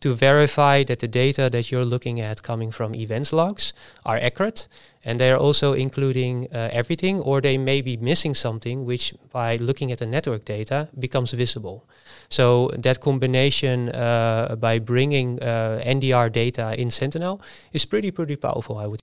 to 0.00 0.14
verify 0.14 0.82
that 0.84 0.98
the 1.00 1.08
data 1.08 1.48
that 1.50 1.70
you're 1.70 1.84
looking 1.84 2.20
at 2.20 2.42
coming 2.42 2.70
from 2.70 2.94
events 2.94 3.32
logs 3.32 3.72
are 4.04 4.16
accurate 4.16 4.68
and 5.04 5.18
they're 5.18 5.36
also 5.36 5.72
including 5.72 6.46
uh, 6.52 6.68
everything 6.72 7.20
or 7.20 7.40
they 7.40 7.58
may 7.58 7.80
be 7.80 7.96
missing 7.96 8.34
something 8.34 8.84
which 8.84 9.14
by 9.32 9.56
looking 9.56 9.92
at 9.92 9.98
the 9.98 10.06
network 10.06 10.44
data 10.44 10.88
becomes 10.98 11.32
visible 11.32 11.88
so 12.28 12.68
that 12.78 13.00
combination 13.00 13.88
uh, 13.90 14.56
by 14.58 14.78
bringing 14.78 15.42
uh, 15.42 15.82
ndr 15.84 16.30
data 16.30 16.74
in 16.80 16.90
sentinel 16.90 17.40
is 17.72 17.84
pretty 17.84 18.10
pretty 18.10 18.36
powerful 18.36 18.78
i 18.78 18.86
would. 18.86 19.00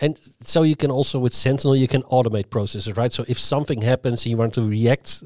And 0.00 0.20
so 0.42 0.62
you 0.62 0.76
can 0.76 0.90
also 0.90 1.18
with 1.18 1.34
Sentinel 1.34 1.74
you 1.74 1.88
can 1.88 2.02
automate 2.02 2.50
processes, 2.50 2.96
right? 2.98 3.10
So 3.10 3.24
if 3.28 3.38
something 3.38 3.80
happens 3.80 4.24
and 4.24 4.30
you 4.30 4.36
want 4.36 4.52
to 4.54 4.62
react, 4.62 5.22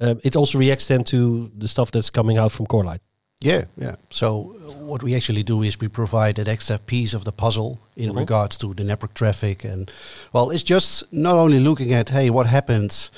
um, 0.00 0.20
it 0.24 0.36
also 0.36 0.58
reacts 0.58 0.88
then 0.88 1.04
to 1.04 1.50
the 1.54 1.68
stuff 1.68 1.90
that's 1.90 2.10
coming 2.10 2.38
out 2.38 2.52
from 2.52 2.66
Corelight. 2.66 3.02
Yeah, 3.40 3.66
yeah. 3.76 3.94
So 4.10 4.56
what 4.80 5.02
we 5.02 5.14
actually 5.14 5.44
do 5.44 5.62
is 5.62 5.78
we 5.78 5.88
provide 5.88 6.36
that 6.36 6.48
extra 6.48 6.78
piece 6.78 7.14
of 7.14 7.24
the 7.24 7.32
puzzle 7.32 7.78
in 7.96 8.08
mm-hmm. 8.08 8.18
regards 8.18 8.56
to 8.58 8.74
the 8.74 8.82
network 8.82 9.14
traffic, 9.14 9.64
and 9.64 9.90
well, 10.32 10.50
it's 10.50 10.64
just 10.64 11.04
not 11.12 11.36
only 11.36 11.60
looking 11.60 11.92
at 11.92 12.08
hey, 12.08 12.30
what 12.30 12.46
happens 12.46 13.10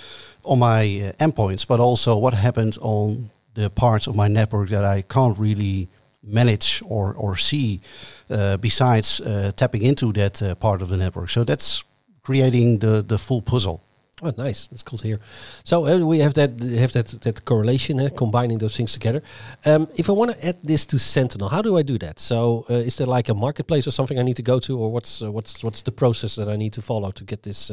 on 0.45 0.59
my 0.59 0.83
uh, 0.83 1.25
endpoints, 1.25 1.67
but 1.67 1.81
also 1.81 2.19
what 2.19 2.35
happens 2.35 2.79
on 2.79 3.31
the 3.55 3.71
parts 3.71 4.07
of 4.07 4.15
my 4.15 4.29
network 4.29 4.69
that 4.69 4.85
I 4.85 5.03
can't 5.03 5.39
really 5.39 5.89
manage 6.23 6.83
or 6.85 7.15
or 7.15 7.37
see, 7.37 7.81
uh, 8.29 8.59
besides 8.59 9.21
uh, 9.23 9.53
tapping 9.57 9.83
into 9.83 10.12
that 10.12 10.43
uh, 10.43 10.55
part 10.55 10.83
of 10.83 10.89
the 10.89 10.97
network. 10.99 11.31
So 11.31 11.45
that's 11.45 11.83
creating 12.23 12.81
the 12.81 13.03
the 13.03 13.17
full 13.17 13.41
puzzle. 13.41 13.81
Oh, 14.23 14.33
nice. 14.37 14.67
That's 14.67 14.83
cool 14.83 14.99
to 14.99 15.07
hear. 15.07 15.21
So 15.65 15.87
uh, 15.87 15.99
we 15.99 16.19
have 16.19 16.35
that 16.35 16.61
have 16.61 16.93
that 16.93 17.07
that 17.23 17.45
correlation, 17.45 18.00
uh, 18.00 18.11
combining 18.17 18.59
those 18.59 18.77
things 18.77 18.93
together. 18.93 19.23
Um, 19.65 19.89
if 19.97 20.09
I 20.09 20.12
want 20.12 20.33
to 20.33 20.47
add 20.47 20.59
this 20.62 20.87
to 20.87 20.99
Sentinel, 20.99 21.49
how 21.49 21.62
do 21.62 21.79
I 21.79 21.83
do 21.83 21.99
that? 21.99 22.19
So 22.19 22.67
uh, 22.69 22.75
is 22.75 22.97
there 22.97 23.07
like 23.07 23.29
a 23.31 23.35
marketplace 23.35 23.87
or 23.87 23.93
something 23.93 24.19
I 24.19 24.23
need 24.23 24.37
to 24.37 24.43
go 24.43 24.59
to, 24.59 24.79
or 24.79 24.93
what's 24.93 25.21
what's 25.21 25.62
what's 25.65 25.83
the 25.83 25.93
process 25.93 26.35
that 26.35 26.49
I 26.49 26.57
need 26.57 26.73
to 26.75 26.83
follow 26.83 27.11
to 27.12 27.25
get 27.25 27.43
this? 27.43 27.71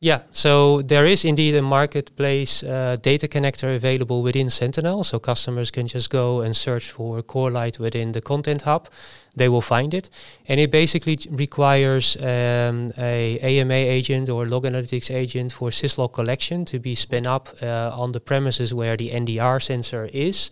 Yeah, 0.00 0.20
so 0.32 0.82
there 0.82 1.06
is 1.06 1.24
indeed 1.24 1.56
a 1.56 1.62
marketplace 1.62 2.62
uh, 2.62 2.96
data 3.00 3.26
connector 3.26 3.74
available 3.74 4.22
within 4.22 4.50
Sentinel. 4.50 5.02
So 5.02 5.18
customers 5.18 5.70
can 5.70 5.86
just 5.86 6.10
go 6.10 6.42
and 6.42 6.54
search 6.54 6.90
for 6.90 7.22
Corelight 7.22 7.78
within 7.78 8.12
the 8.12 8.20
Content 8.20 8.62
Hub. 8.62 8.88
They 9.36 9.48
will 9.48 9.62
find 9.62 9.92
it, 9.94 10.10
and 10.46 10.60
it 10.60 10.70
basically 10.70 11.18
requires 11.30 12.16
um, 12.16 12.92
a 12.96 13.38
AMA 13.40 13.74
agent 13.74 14.28
or 14.28 14.46
log 14.46 14.64
analytics 14.64 15.10
agent 15.12 15.52
for 15.52 15.70
syslog 15.70 16.12
collection 16.12 16.64
to 16.66 16.78
be 16.78 16.94
spun 16.94 17.26
up 17.26 17.48
uh, 17.60 17.90
on 17.94 18.12
the 18.12 18.20
premises 18.20 18.72
where 18.72 18.96
the 18.96 19.10
NDR 19.10 19.60
sensor 19.60 20.08
is. 20.12 20.50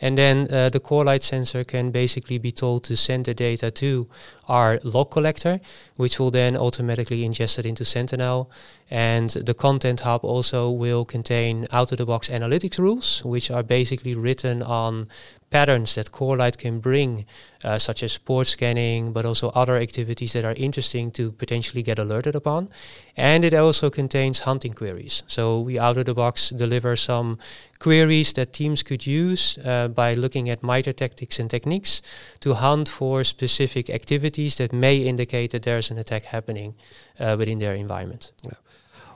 And 0.00 0.16
then 0.16 0.48
uh, 0.50 0.70
the 0.70 0.80
Corelight 0.80 1.22
sensor 1.22 1.62
can 1.62 1.90
basically 1.90 2.38
be 2.38 2.52
told 2.52 2.84
to 2.84 2.96
send 2.96 3.26
the 3.26 3.34
data 3.34 3.70
to 3.72 4.08
our 4.48 4.80
log 4.82 5.10
collector, 5.10 5.60
which 5.96 6.18
will 6.18 6.30
then 6.30 6.56
automatically 6.56 7.22
ingest 7.22 7.58
it 7.58 7.66
into 7.66 7.84
Sentinel. 7.84 8.50
And 8.90 9.30
the 9.30 9.54
Content 9.54 10.00
Hub 10.00 10.24
also 10.24 10.70
will 10.70 11.04
contain 11.04 11.66
out-of-the-box 11.70 12.28
analytics 12.30 12.78
rules, 12.78 13.22
which 13.24 13.50
are 13.50 13.62
basically 13.62 14.14
written 14.14 14.62
on 14.62 15.08
patterns 15.50 15.94
that 15.94 16.12
Corelight 16.12 16.58
can 16.58 16.80
bring, 16.80 17.26
uh, 17.64 17.78
such 17.78 18.02
as 18.02 18.18
port 18.18 18.46
scanning, 18.46 19.12
but 19.12 19.24
also 19.24 19.50
other 19.50 19.76
activities 19.76 20.32
that 20.32 20.44
are 20.44 20.54
interesting 20.56 21.10
to 21.10 21.32
potentially 21.32 21.82
get 21.82 21.98
alerted 21.98 22.34
upon. 22.34 22.68
And 23.16 23.44
it 23.44 23.52
also 23.52 23.90
contains 23.90 24.40
hunting 24.40 24.72
queries. 24.72 25.22
So 25.26 25.60
we 25.60 25.78
out 25.78 25.98
of 25.98 26.04
the 26.04 26.14
box 26.14 26.50
deliver 26.50 26.96
some 26.96 27.38
queries 27.78 28.32
that 28.34 28.52
teams 28.52 28.82
could 28.82 29.06
use 29.06 29.58
uh, 29.64 29.88
by 29.88 30.14
looking 30.14 30.48
at 30.48 30.62
MITRE 30.62 30.92
tactics 30.92 31.38
and 31.38 31.50
techniques 31.50 32.00
to 32.40 32.54
hunt 32.54 32.88
for 32.88 33.24
specific 33.24 33.90
activities 33.90 34.56
that 34.56 34.72
may 34.72 34.98
indicate 34.98 35.50
that 35.50 35.62
there's 35.62 35.90
an 35.90 35.98
attack 35.98 36.24
happening 36.26 36.74
uh, 37.18 37.34
within 37.38 37.58
their 37.58 37.74
environment. 37.74 38.32
Yeah. 38.44 38.52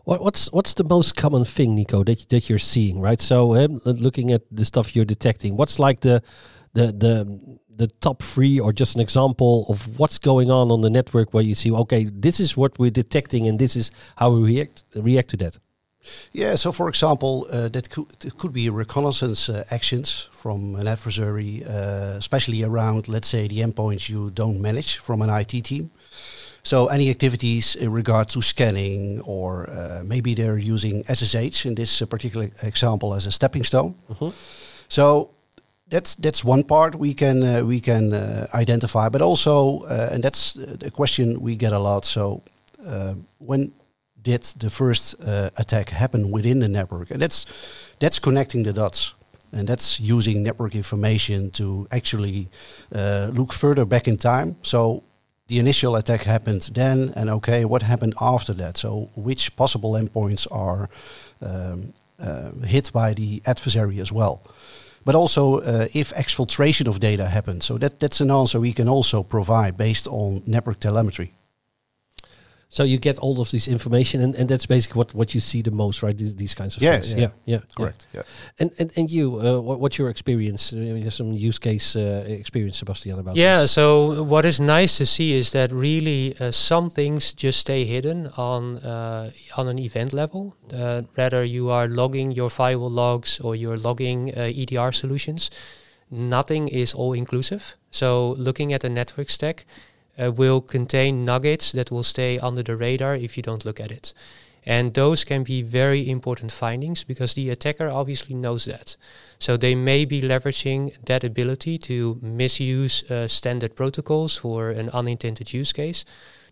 What, 0.05 0.23
what's 0.23 0.53
what's 0.53 0.75
the 0.75 0.85
most 0.85 1.17
common 1.17 1.45
thing, 1.45 1.75
Nico, 1.75 2.05
that 2.05 2.29
that 2.29 2.49
you're 2.49 2.59
seeing, 2.59 3.01
right? 3.01 3.21
So, 3.21 3.57
um, 3.57 3.81
looking 3.85 4.31
at 4.31 4.43
the 4.51 4.65
stuff 4.65 4.95
you're 4.95 5.05
detecting, 5.07 5.57
what's 5.57 5.79
like 5.79 6.01
the 6.01 6.23
the 6.75 6.87
the 6.93 7.59
the 7.77 7.87
top 8.01 8.23
three, 8.23 8.61
or 8.61 8.73
just 8.73 8.95
an 8.95 9.01
example 9.01 9.67
of 9.69 9.99
what's 9.99 10.19
going 10.19 10.51
on 10.51 10.71
on 10.71 10.83
the 10.83 10.91
network 10.91 11.35
where 11.35 11.43
you 11.43 11.55
see, 11.55 11.73
okay, 11.73 12.05
this 12.13 12.39
is 12.39 12.57
what 12.57 12.79
we're 12.79 12.91
detecting, 12.91 13.49
and 13.49 13.59
this 13.59 13.77
is 13.77 13.91
how 14.17 14.31
we 14.31 14.43
react 14.43 14.85
react 14.95 15.31
to 15.31 15.37
that. 15.39 15.59
Yeah, 16.33 16.55
so 16.57 16.73
for 16.73 16.89
example, 16.89 17.47
uh, 17.51 17.69
that 17.69 17.89
could, 17.89 18.07
could 18.39 18.53
be 18.53 18.69
reconnaissance 18.69 19.49
uh, 19.49 19.65
actions 19.71 20.29
from 20.33 20.75
an 20.75 20.87
adversary, 20.87 21.65
uh, 21.65 22.17
especially 22.19 22.63
around, 22.63 23.09
let's 23.09 23.29
say, 23.29 23.49
the 23.49 23.61
endpoints 23.61 24.11
you 24.11 24.31
don't 24.31 24.61
manage 24.61 24.99
from 24.99 25.23
an 25.23 25.31
IT 25.31 25.65
team. 25.65 25.91
So 26.65 26.87
any 26.87 27.11
activities 27.11 27.77
in 27.77 27.93
regard 27.93 28.29
to 28.29 28.41
scanning, 28.41 29.21
or 29.21 29.69
uh, 29.71 30.03
maybe 30.03 30.35
they're 30.35 30.59
using 30.59 31.05
SSH 31.05 31.67
in 31.67 31.75
this 31.75 32.01
uh, 32.01 32.07
particular 32.07 32.49
example 32.63 33.13
as 33.15 33.27
a 33.27 33.31
stepping 33.31 33.65
stone. 33.65 33.95
Mm-hmm. 34.11 34.31
So 34.89 35.31
that's 35.89 36.15
that's 36.15 36.43
one 36.43 36.65
part 36.65 36.95
we 36.95 37.13
can 37.15 37.43
uh, 37.43 37.63
we 37.67 37.81
can 37.81 38.13
uh, 38.13 38.47
identify, 38.55 39.11
but 39.11 39.21
also, 39.21 39.83
uh, 39.83 40.09
and 40.13 40.25
that's 40.25 40.57
a 40.87 40.91
question 40.91 41.41
we 41.41 41.55
get 41.55 41.73
a 41.73 41.79
lot. 41.79 42.07
So 42.07 42.43
uh, 42.87 43.15
when 43.39 43.73
did 44.23 44.43
the 44.59 44.71
first 44.71 45.15
attack 45.57 45.91
happen 45.91 46.31
within 46.31 46.61
the 46.61 46.69
network? 46.69 47.11
And 47.11 47.21
that's 47.21 47.45
that's 47.99 48.19
connecting 48.19 48.65
the 48.65 48.73
dots 48.73 49.15
and 49.53 49.69
that's 49.69 50.01
using 50.01 50.43
network 50.43 50.75
information 50.75 51.51
to 51.51 51.87
actually 51.91 52.49
uh, 52.95 53.31
look 53.33 53.53
further 53.53 53.85
back 53.85 54.09
in 54.09 54.17
time. 54.17 54.57
So 54.63 55.03
the 55.49 55.59
initial 55.59 55.97
attack 55.97 56.23
happened 56.23 56.63
then, 56.75 57.13
and 57.17 57.29
okay, 57.29 57.65
what 57.65 57.83
happened 57.83 58.15
after 58.21 58.55
that? 58.55 58.77
So, 58.77 59.11
which 59.15 59.55
possible 59.57 59.93
endpoints 59.93 60.47
are 60.51 60.89
um, 61.43 61.93
uh, 62.19 62.53
hit 62.65 62.91
by 62.93 63.15
the 63.15 63.43
adversary 63.45 64.01
as 64.01 64.11
well? 64.11 64.43
But 65.05 65.15
also, 65.15 65.61
uh, 65.61 65.89
if 65.93 66.15
exfiltration 66.15 66.89
of 66.89 66.99
data 66.99 67.27
happened, 67.27 67.63
so 67.63 67.77
that 67.79 68.01
that's 68.01 68.21
an 68.21 68.31
answer 68.31 68.59
we 68.59 68.73
can 68.73 68.89
also 68.89 69.23
provide 69.23 69.77
based 69.77 70.07
on 70.07 70.43
network 70.47 70.81
telemetry. 70.81 71.35
So 72.69 72.83
you 72.83 72.99
get 72.99 73.19
all 73.19 73.41
of 73.41 73.51
this 73.51 73.69
information, 73.69 74.21
and, 74.21 74.35
and 74.35 74.49
that's 74.49 74.67
basically 74.67 74.99
what, 74.99 75.15
what 75.15 75.35
you 75.35 75.41
see 75.41 75.63
the 75.63 75.71
most, 75.71 76.03
right? 76.03 76.17
These, 76.17 76.35
these 76.37 76.55
kinds 76.55 76.77
of 76.77 76.83
Yeah, 76.83 76.93
things. 76.95 77.13
yeah. 77.13 77.19
yeah, 77.19 77.31
yeah, 77.45 77.61
Correct. 77.77 78.07
Yeah. 78.13 78.23
And 78.59 78.71
and 78.79 78.91
and 78.97 79.11
you, 79.11 79.39
uh, 79.41 79.61
what, 79.61 79.79
what's 79.81 79.97
your 79.99 80.09
experience? 80.11 80.73
Uh, 80.73 80.81
you 80.81 81.05
have 81.05 81.15
some 81.15 81.33
use 81.33 81.59
case 81.61 81.95
uh, 81.97 82.25
experience, 82.27 82.81
Sebastiaan, 82.83 83.19
about 83.19 83.37
Yeah, 83.37 83.61
this. 83.63 83.73
so 83.73 84.23
what 84.25 84.45
is 84.45 84.59
nice 84.59 84.97
to 84.99 85.07
see 85.07 85.33
is 85.39 85.51
that 85.51 85.71
really 85.73 86.35
uh, 86.41 86.51
some 86.51 86.91
things 86.91 87.33
just 87.35 87.59
stay 87.61 87.85
hidden 87.85 88.29
on 88.37 88.79
uh, 88.79 89.31
on 89.57 89.69
an 89.69 89.79
event 89.79 90.13
level. 90.13 90.57
Uh, 90.73 91.03
whether 91.15 91.45
you 91.45 91.71
are 91.71 91.87
logging 91.87 92.33
your 92.37 92.51
firewall 92.51 92.91
logs 92.91 93.41
or 93.41 93.55
you're 93.55 93.79
logging 93.79 94.31
uh, 94.37 94.51
EDR 94.61 94.93
solutions, 94.93 95.51
nothing 96.11 96.69
is 96.69 96.95
all 96.95 97.13
inclusive. 97.13 97.77
So 97.91 98.35
looking 98.39 98.73
at 98.73 98.81
the 98.81 98.89
network 98.89 99.31
stack 99.31 99.65
uh, 100.19 100.33
will 100.33 100.61
contain 100.61 101.25
nuggets 101.25 101.73
that 101.73 101.91
will 101.91 102.03
stay 102.03 102.39
under 102.39 102.63
the 102.63 102.77
radar 102.77 103.15
if 103.15 103.37
you 103.37 103.43
don't 103.43 103.65
look 103.65 103.81
at 103.81 103.91
it. 103.91 104.13
And 104.67 104.95
those 104.95 105.25
can 105.25 105.43
be 105.43 105.63
very 105.63 106.09
important 106.09 106.51
findings 106.51 107.05
because 107.05 107.35
the 107.35 107.51
attacker 107.51 107.89
obviously 107.89 108.35
knows 108.35 108.65
that. 108.65 108.97
So 109.39 109.57
they 109.57 109.75
may 109.75 110.07
be 110.07 110.23
leveraging 110.23 111.05
that 111.05 111.23
ability 111.23 111.77
to 111.79 112.19
misuse 112.23 113.11
uh, 113.11 113.29
standard 113.29 113.77
protocols 113.77 114.39
for 114.39 114.71
an 114.71 114.89
unintended 114.91 115.53
use 115.53 115.73
case 115.73 116.05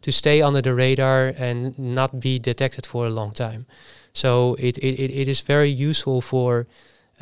to 0.02 0.12
stay 0.12 0.42
under 0.42 0.60
the 0.60 0.74
radar 0.74 1.32
and 1.38 1.78
not 1.78 2.20
be 2.20 2.38
detected 2.38 2.84
for 2.84 3.06
a 3.06 3.10
long 3.10 3.32
time. 3.32 3.66
So 4.12 4.56
it, 4.58 4.76
it, 4.78 5.00
it 5.00 5.10
it 5.10 5.28
is 5.28 5.40
very 5.40 5.70
useful 5.70 6.20
for 6.20 6.66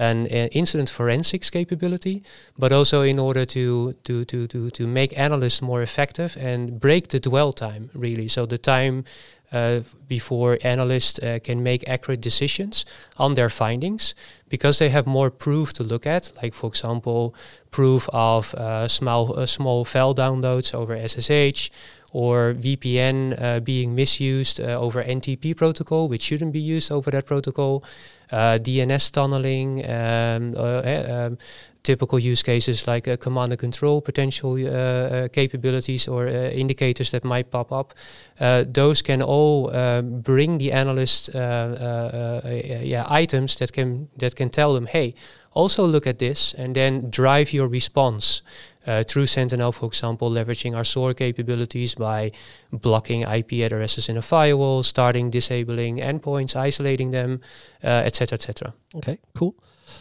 an 0.01 0.27
incident 0.27 0.89
forensics 0.89 1.51
capability, 1.51 2.23
but 2.59 2.73
also 2.73 3.03
in 3.03 3.19
order 3.19 3.45
to, 3.45 3.93
to, 4.05 4.25
to, 4.25 4.47
to, 4.47 4.71
to 4.71 4.87
make 4.87 5.17
analysts 5.19 5.61
more 5.61 5.83
effective 5.83 6.37
and 6.41 6.81
break 6.81 7.09
the 7.09 7.21
dwell 7.21 7.53
time, 7.53 7.91
really. 7.95 8.29
So 8.29 8.47
the 8.47 8.59
time 8.59 9.05
uh, 9.53 9.81
before 10.07 10.59
analysts 10.63 11.19
uh, 11.19 11.39
can 11.43 11.63
make 11.63 11.89
accurate 11.89 12.21
decisions 12.21 12.87
on 13.19 13.35
their 13.35 13.51
findings 13.51 14.15
because 14.49 14.79
they 14.79 14.89
have 14.89 15.07
more 15.07 15.31
proof 15.31 15.73
to 15.73 15.83
look 15.83 16.07
at, 16.07 16.33
like, 16.43 16.55
for 16.55 16.69
example, 16.69 17.35
proof 17.71 18.09
of 18.13 18.55
uh, 18.55 18.87
small, 18.89 19.39
uh, 19.39 19.47
small 19.47 19.85
file 19.85 20.15
downloads 20.15 20.73
over 20.75 20.97
SSH 20.97 21.71
or 22.13 22.55
VPN 22.55 23.41
uh, 23.41 23.61
being 23.61 23.95
misused 23.95 24.61
uh, 24.61 24.79
over 24.79 25.03
NTP 25.03 25.57
protocol, 25.57 26.09
which 26.09 26.23
shouldn't 26.23 26.53
be 26.53 26.61
used 26.61 26.91
over 26.91 27.11
that 27.11 27.27
protocol, 27.27 27.85
uh, 28.33 28.59
DNS 28.59 29.11
tunneling, 29.13 29.85
um, 29.85 30.55
uh, 30.57 30.81
eh, 30.85 31.03
um, 31.03 31.39
typical 31.83 32.19
use 32.19 32.43
cases 32.43 32.87
like 32.87 33.09
uh, 33.09 33.17
command 33.17 33.53
and 33.53 33.59
control 33.59 34.01
potential 34.01 34.55
uh, 34.55 35.29
capabilities 35.29 36.07
or 36.07 36.27
indicators 36.27 37.11
that 37.11 37.25
might 37.25 37.51
pop 37.51 37.73
up. 37.73 37.95
Those 38.39 39.03
can 39.03 39.23
all 39.23 39.75
um, 39.75 40.21
bring 40.21 40.59
the 40.59 40.73
analyst 40.73 41.31
yeah, 41.35 43.07
items 43.09 43.57
that 43.57 43.73
can 43.73 44.09
that 44.19 44.37
can 44.37 44.51
tell 44.51 44.75
them, 44.75 44.87
hey, 44.87 45.15
also 45.53 45.87
look 45.87 46.07
at 46.07 46.19
this, 46.19 46.55
and 46.55 46.75
then 46.75 47.11
drive 47.11 47.53
your 47.53 47.69
response 47.69 48.43
uh, 48.87 49.03
through 49.03 49.27
Sentinel, 49.27 49.73
for 49.73 49.87
example, 49.87 50.31
leveraging 50.31 50.77
our 50.77 50.85
SOAR 50.85 51.15
capabilities 51.15 51.95
by 51.95 52.31
blocking 52.73 53.23
IP 53.23 53.53
addresses 53.65 54.09
in 54.09 54.17
a 54.17 54.23
firewall, 54.23 54.83
starting 54.83 55.31
disabling 55.31 55.99
endpoints, 55.99 56.55
isolating 56.57 57.11
them, 57.11 57.41
uh, 57.85 58.05
etc., 58.07 58.35
etc. 58.37 58.73
Okay, 58.95 59.19
cool. 59.35 59.55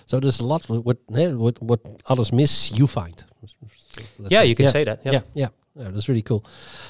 So 0.06 0.20
there's 0.20 0.40
a 0.40 0.46
lot 0.46 0.70
what 0.70 0.98
what, 1.08 1.36
what, 1.36 1.62
what 1.62 1.80
others 2.06 2.32
miss, 2.32 2.72
you 2.72 2.88
find. 2.88 3.24
Let's 3.42 4.32
Yeah, 4.32 4.42
say. 4.42 4.46
you 4.48 4.56
can 4.56 4.68
say 4.68 4.84
that. 4.84 5.00
Yeah, 5.06 5.12
Yeah. 5.14 5.22
yeah, 5.34 5.48
yeah, 5.76 5.90
that's 5.92 6.08
really 6.08 6.22
cool. 6.22 6.44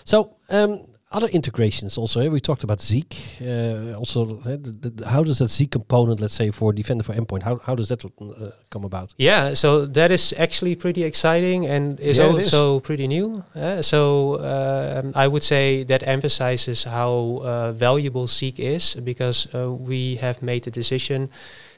So 0.05 0.35
um, 0.49 0.85
other 1.11 1.27
integrations 1.27 1.97
also. 1.97 2.19
eh, 2.21 2.27
We 2.29 2.39
talked 2.39 2.63
about 2.63 2.81
Zeek. 2.81 3.15
Uh, 3.41 3.93
also, 3.97 4.39
eh, 4.45 4.57
the, 4.61 4.91
the, 4.91 5.07
how 5.09 5.23
does 5.23 5.37
that 5.39 5.49
Zeek 5.49 5.71
component, 5.71 6.19
let's 6.21 6.35
say, 6.35 6.51
for 6.51 6.71
Defender 6.73 7.03
for 7.03 7.13
Endpoint, 7.15 7.43
how 7.43 7.57
how 7.57 7.75
does 7.75 7.87
that 7.87 8.05
uh, 8.05 8.51
come 8.69 8.85
about? 8.85 9.13
Yeah, 9.17 9.55
so 9.55 9.85
that 9.87 10.11
is 10.11 10.33
actually 10.37 10.75
pretty 10.75 11.03
exciting 11.03 11.65
and 11.65 11.99
is 11.99 12.17
Yeah, 12.17 12.29
it 12.29 12.35
is. 12.41 12.53
also 12.53 12.79
pretty 12.79 13.07
new. 13.07 13.43
Uh, 13.55 13.81
so 13.81 14.35
um, 14.41 15.11
I 15.15 15.27
would 15.27 15.43
say 15.43 15.83
that 15.85 16.01
emphasizes 16.07 16.83
how 16.83 17.41
uh, 17.43 17.71
valuable 17.79 18.27
Zeek 18.27 18.59
is 18.59 18.95
because 19.03 19.47
uh, 19.53 19.71
we 19.89 20.17
have 20.21 20.41
made 20.41 20.59
the 20.63 20.71
decision 20.71 21.29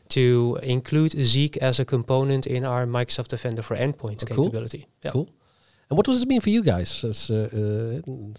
to 0.10 0.60
include 0.62 1.12
Zeek 1.24 1.56
as 1.62 1.80
a 1.80 1.86
component 1.86 2.46
in 2.46 2.66
our 2.66 2.86
Microsoft 2.86 3.30
Defender 3.30 3.62
for 3.64 3.78
Endpoint 3.78 4.24
Oh, 4.24 4.26
cool. 4.36 4.46
capability. 4.46 4.86
Yeah. 5.06 5.12
Cool. 5.14 5.28
And 5.90 5.98
what 5.98 6.06
does 6.06 6.22
it 6.22 6.28
mean 6.28 6.42
for 6.42 6.50
you 6.50 6.64
guys, 6.64 7.04
as, 7.06 7.30
uh, 7.30 7.48
uh, 7.54 8.32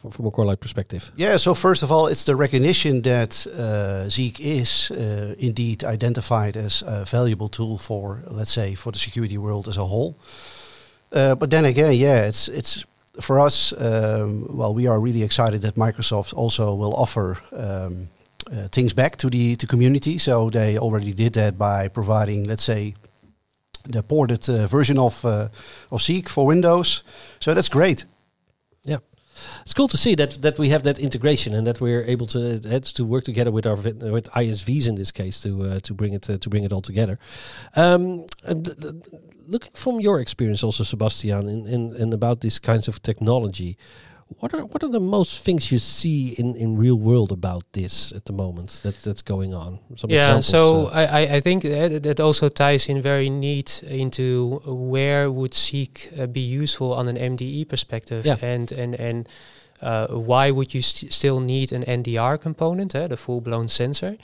from, 0.00 0.10
from 0.10 0.26
a 0.26 0.30
Corelight 0.30 0.60
perspective? 0.60 1.12
Yeah, 1.16 1.36
so 1.38 1.54
first 1.54 1.82
of 1.82 1.90
all, 1.90 2.06
it's 2.06 2.24
the 2.24 2.36
recognition 2.36 3.02
that 3.02 3.46
uh, 3.46 4.08
Zeek 4.08 4.40
is 4.40 4.90
uh, 4.90 5.34
indeed 5.38 5.84
identified 5.84 6.56
as 6.56 6.82
a 6.86 7.04
valuable 7.04 7.48
tool 7.48 7.78
for, 7.78 8.22
let's 8.26 8.52
say, 8.52 8.74
for 8.74 8.92
the 8.92 8.98
security 8.98 9.38
world 9.38 9.68
as 9.68 9.76
a 9.76 9.86
whole. 9.86 10.16
Uh, 11.12 11.34
but 11.34 11.50
then 11.50 11.64
again, 11.64 11.94
yeah, 11.94 12.26
it's 12.26 12.48
it's 12.48 12.84
for 13.20 13.38
us. 13.38 13.72
Um, 13.72 14.46
well, 14.56 14.74
we 14.74 14.88
are 14.88 14.98
really 15.00 15.22
excited 15.22 15.62
that 15.62 15.76
Microsoft 15.76 16.34
also 16.34 16.74
will 16.74 16.94
offer 16.94 17.38
um, 17.52 18.08
uh, 18.50 18.68
things 18.68 18.94
back 18.94 19.16
to 19.16 19.30
the 19.30 19.56
to 19.56 19.66
community. 19.66 20.18
So 20.18 20.50
they 20.50 20.78
already 20.78 21.12
did 21.12 21.34
that 21.34 21.56
by 21.56 21.88
providing, 21.88 22.48
let's 22.48 22.64
say, 22.64 22.94
the 23.84 24.02
ported 24.02 24.48
uh, 24.48 24.66
version 24.66 24.98
of 24.98 25.24
uh, 25.24 25.48
of 25.90 26.02
Zeek 26.02 26.28
for 26.28 26.46
Windows. 26.46 27.04
So 27.38 27.54
that's 27.54 27.68
great. 27.68 28.06
It's 29.62 29.74
cool 29.74 29.88
to 29.88 29.96
see 29.96 30.14
that 30.16 30.42
that 30.42 30.58
we 30.58 30.68
have 30.70 30.82
that 30.82 30.98
integration 30.98 31.54
and 31.54 31.66
that 31.66 31.80
we're 31.80 32.04
able 32.04 32.26
to 32.26 32.60
uh, 32.76 32.78
to 32.80 33.04
work 33.04 33.24
together 33.24 33.50
with 33.50 33.66
our 33.66 33.76
with 33.76 34.28
ISVs 34.30 34.86
in 34.86 34.94
this 34.94 35.10
case 35.12 35.42
to 35.42 35.62
uh, 35.62 35.80
to 35.80 35.94
bring 35.94 36.14
it 36.14 36.30
uh, 36.30 36.38
to 36.38 36.48
bring 36.50 36.64
it 36.64 36.72
all 36.72 36.82
together. 36.82 37.18
Um, 37.76 38.26
looking 39.46 39.72
from 39.74 40.00
your 40.00 40.20
experience, 40.20 40.62
also 40.62 40.84
Sebastiaan, 40.84 41.48
in, 41.48 41.66
in, 41.66 41.96
in 41.96 42.12
about 42.12 42.40
these 42.40 42.58
kinds 42.58 42.88
of 42.88 43.02
technology, 43.02 43.76
what 44.40 44.54
are 44.54 44.64
what 44.64 44.82
are 44.82 44.90
the 44.90 45.00
most 45.00 45.44
things 45.44 45.70
you 45.70 45.78
see 45.78 46.34
in, 46.38 46.54
in 46.56 46.76
real 46.76 46.96
world 46.98 47.30
about 47.32 47.62
this 47.72 48.12
at 48.12 48.24
the 48.24 48.32
moment 48.32 48.80
that 48.82 48.96
that's 49.02 49.22
going 49.22 49.54
on? 49.54 49.78
Some 49.96 50.10
yeah, 50.10 50.36
examples, 50.36 50.46
so 50.46 50.86
uh, 50.86 51.06
I, 51.20 51.36
I- 51.36 51.40
think 51.40 51.62
that, 51.62 52.02
that 52.02 52.20
also 52.20 52.48
ties 52.48 52.88
in 52.88 53.02
very 53.02 53.28
neat 53.30 53.82
into 53.82 54.60
where 54.66 55.30
would 55.30 55.54
Zeek 55.54 56.10
uh, 56.18 56.26
be 56.26 56.40
useful 56.40 56.92
on 56.92 57.08
an 57.08 57.16
MDE 57.16 57.68
perspective, 57.68 58.24
Yeah. 58.26 58.36
and 58.42 58.72
and 58.72 58.94
and 58.94 59.28
uh, 59.82 60.06
why 60.08 60.50
would 60.50 60.72
you 60.74 60.82
st- 60.82 61.12
still 61.12 61.40
need 61.40 61.72
an 61.72 61.82
NDR 61.82 62.38
component, 62.40 62.94
eh, 62.94 63.06
the 63.06 63.16
full-blown 63.16 63.68
sensor? 63.68 64.16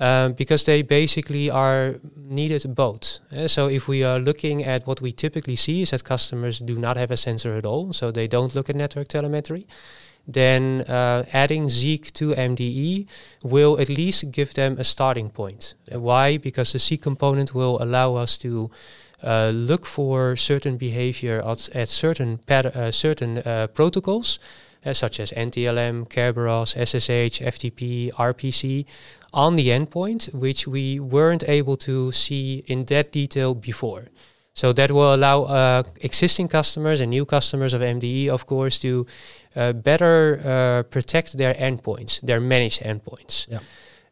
Um, 0.00 0.32
because 0.32 0.64
they 0.64 0.82
basically 0.82 1.50
are 1.50 2.00
needed 2.16 2.74
both. 2.74 3.20
eh. 3.30 3.46
so 3.46 3.68
if 3.68 3.86
we 3.88 4.02
are 4.02 4.18
looking 4.18 4.64
at 4.64 4.86
what 4.86 5.00
we 5.00 5.12
typically 5.12 5.54
see 5.54 5.82
is 5.82 5.90
that 5.90 6.02
customers 6.02 6.58
do 6.58 6.76
not 6.78 6.96
have 6.96 7.12
a 7.12 7.16
sensor 7.16 7.54
at 7.54 7.66
all, 7.66 7.92
so 7.92 8.10
they 8.10 8.26
don't 8.26 8.54
look 8.54 8.68
at 8.70 8.74
network 8.74 9.08
telemetry 9.08 9.66
then 10.26 10.82
uh, 10.82 11.24
adding 11.32 11.68
Zeek 11.68 12.12
to 12.14 12.30
MDE 12.30 13.06
will 13.42 13.80
at 13.80 13.88
least 13.88 14.30
give 14.30 14.54
them 14.54 14.76
a 14.78 14.84
starting 14.84 15.30
point. 15.30 15.74
Uh, 15.92 16.00
Why? 16.00 16.38
Because 16.38 16.72
the 16.72 16.78
Zeek 16.78 17.02
component 17.02 17.54
will 17.54 17.82
allow 17.82 18.14
us 18.14 18.38
to 18.38 18.70
uh, 19.22 19.50
look 19.54 19.86
for 19.86 20.36
certain 20.36 20.76
behavior 20.76 21.42
at, 21.44 21.68
at 21.74 21.88
certain 21.88 22.40
uh, 22.48 22.90
certain 22.90 23.38
uh, 23.38 23.66
protocols, 23.68 24.38
uh, 24.84 24.92
such 24.92 25.20
as 25.20 25.32
NTLM, 25.32 26.08
Kerberos, 26.08 26.74
SSH, 26.74 27.40
FTP, 27.40 28.12
RPC, 28.12 28.84
on 29.32 29.56
the 29.56 29.68
endpoint, 29.68 30.32
which 30.34 30.66
we 30.66 31.00
weren't 31.00 31.44
able 31.48 31.76
to 31.78 32.12
see 32.12 32.64
in 32.66 32.84
that 32.86 33.12
detail 33.12 33.54
before. 33.54 34.08
So 34.54 34.72
that 34.74 34.90
will 34.90 35.14
allow 35.14 35.44
uh, 35.44 35.82
existing 36.02 36.48
customers 36.48 37.00
and 37.00 37.08
new 37.10 37.24
customers 37.24 37.72
of 37.72 37.80
MDE, 37.80 38.28
of 38.28 38.46
course, 38.46 38.78
to 38.80 39.06
uh, 39.56 39.72
better 39.72 40.40
uh, 40.44 40.82
protect 40.90 41.38
their 41.38 41.54
endpoints, 41.54 42.20
their 42.20 42.40
managed 42.40 42.82
endpoints. 42.82 43.46
Yeah. 43.48 43.60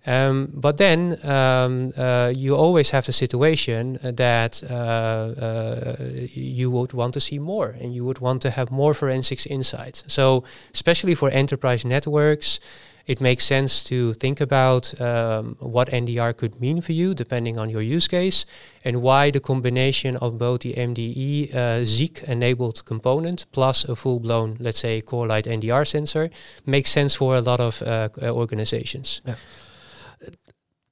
Um, 0.06 0.48
but 0.54 0.78
then 0.78 1.18
um, 1.26 1.92
uh, 1.94 2.32
you 2.34 2.56
always 2.56 2.90
have 2.90 3.04
the 3.04 3.12
situation 3.12 3.98
that 4.02 4.62
uh, 4.70 4.74
uh, 4.74 5.96
you 6.32 6.70
would 6.70 6.94
want 6.94 7.12
to 7.14 7.20
see 7.20 7.38
more 7.38 7.76
and 7.78 7.94
you 7.94 8.06
would 8.06 8.18
want 8.18 8.40
to 8.42 8.50
have 8.50 8.70
more 8.70 8.94
forensics 8.94 9.44
insights. 9.44 10.04
So, 10.06 10.44
especially 10.72 11.14
for 11.14 11.28
enterprise 11.28 11.84
networks, 11.84 12.60
it 13.10 13.20
makes 13.20 13.44
sense 13.44 13.82
to 13.82 14.14
think 14.14 14.40
about 14.40 14.82
um, 15.00 15.56
what 15.58 15.88
NDR 15.88 16.36
could 16.36 16.60
mean 16.60 16.80
for 16.80 16.92
you 16.92 17.12
depending 17.12 17.58
on 17.58 17.68
your 17.68 17.82
use 17.82 18.06
case 18.06 18.46
and 18.84 19.02
why 19.02 19.32
the 19.32 19.40
combination 19.40 20.14
of 20.24 20.38
both 20.38 20.60
the 20.60 20.74
MDE 20.74 21.52
uh, 21.52 21.84
Zeek 21.84 22.22
enabled 22.28 22.84
component 22.84 23.46
plus 23.50 23.84
a 23.84 23.96
full 23.96 24.20
blown, 24.20 24.56
let's 24.60 24.78
say, 24.78 25.00
Corelight 25.00 25.46
NDR 25.46 25.84
sensor 25.84 26.30
makes 26.66 26.90
sense 26.90 27.16
for 27.16 27.34
a 27.34 27.40
lot 27.40 27.58
of 27.58 27.82
uh, 27.82 28.10
uh, 28.22 28.30
organizations. 28.30 29.20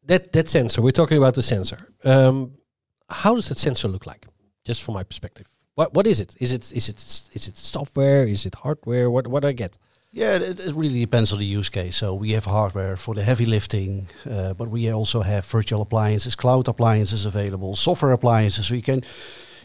that 0.05 0.33
that 0.33 0.49
sensor. 0.49 0.83
We're 0.83 0.99
talking 1.03 1.19
about 1.19 1.35
the 1.35 1.43
sensor. 1.43 1.79
Um, 2.03 2.53
how 3.09 3.35
does 3.37 3.49
that 3.49 3.59
sensor 3.59 3.89
look 3.89 4.07
like? 4.07 4.27
Just 4.65 4.83
from 4.83 4.95
my 4.95 5.05
perspective, 5.05 5.47
what 5.77 5.95
what 5.95 6.07
is 6.07 6.19
it? 6.19 6.35
Is 6.41 6.51
it 6.51 6.73
is 6.73 6.89
it 6.89 6.99
is 7.37 7.49
it 7.49 7.57
software? 7.57 8.27
Is 8.27 8.45
it 8.45 8.55
hardware? 8.55 9.09
What 9.09 9.27
what 9.29 9.43
do 9.43 9.49
I 9.49 9.53
get? 9.53 9.79
Yeah, 10.11 10.37
it, 10.37 10.61
it, 10.61 10.75
really 10.75 11.01
depends 11.01 11.33
on 11.33 11.39
the 11.39 11.45
use 11.45 11.69
case. 11.69 11.97
So 11.97 12.15
we 12.15 12.33
have 12.33 12.47
hardware 12.47 12.97
for 12.97 13.15
the 13.15 13.23
heavy 13.23 13.45
lifting, 13.45 14.09
uh, 14.29 14.55
but 14.55 14.69
we 14.69 14.91
also 14.91 15.21
have 15.21 15.45
virtual 15.45 15.83
appliances, 15.83 16.35
cloud 16.35 16.67
appliances 16.67 17.27
available, 17.27 17.77
software 17.77 18.13
appliances. 18.13 18.67
So 18.67 18.75
you 18.75 18.83
can 18.83 19.03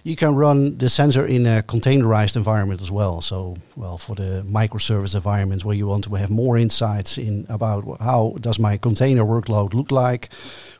you 0.03 0.17
can 0.17 0.36
run 0.36 0.77
the 0.77 0.89
sensor 0.89 1.25
in 1.25 1.45
a 1.45 1.62
containerized 1.62 2.36
environment 2.36 2.82
as 2.82 2.91
well. 2.91 3.21
So, 3.21 3.56
well, 3.77 3.97
for 3.97 4.15
the 4.15 4.43
microservice 4.45 5.15
environments 5.15 5.63
where 5.63 5.75
you 5.75 5.88
want 5.88 6.03
to 6.03 6.15
have 6.15 6.29
more 6.29 6.58
insights 6.58 7.17
in 7.17 7.45
about 7.47 7.86
how 8.01 8.36
does 8.41 8.60
my 8.60 8.75
container 8.75 9.23
workload 9.23 9.73
look 9.73 9.91
like, 9.91 10.27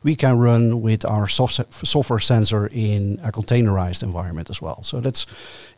we 0.02 0.14
can 0.14 0.38
run 0.38 0.82
with 0.82 1.06
our 1.06 1.26
software 1.26 2.20
sensor 2.20 2.68
in 2.70 3.18
a 3.24 3.32
containerized 3.32 4.02
environment 4.02 4.50
as 4.50 4.60
well. 4.60 4.82
So 4.82 5.00
that's 5.00 5.24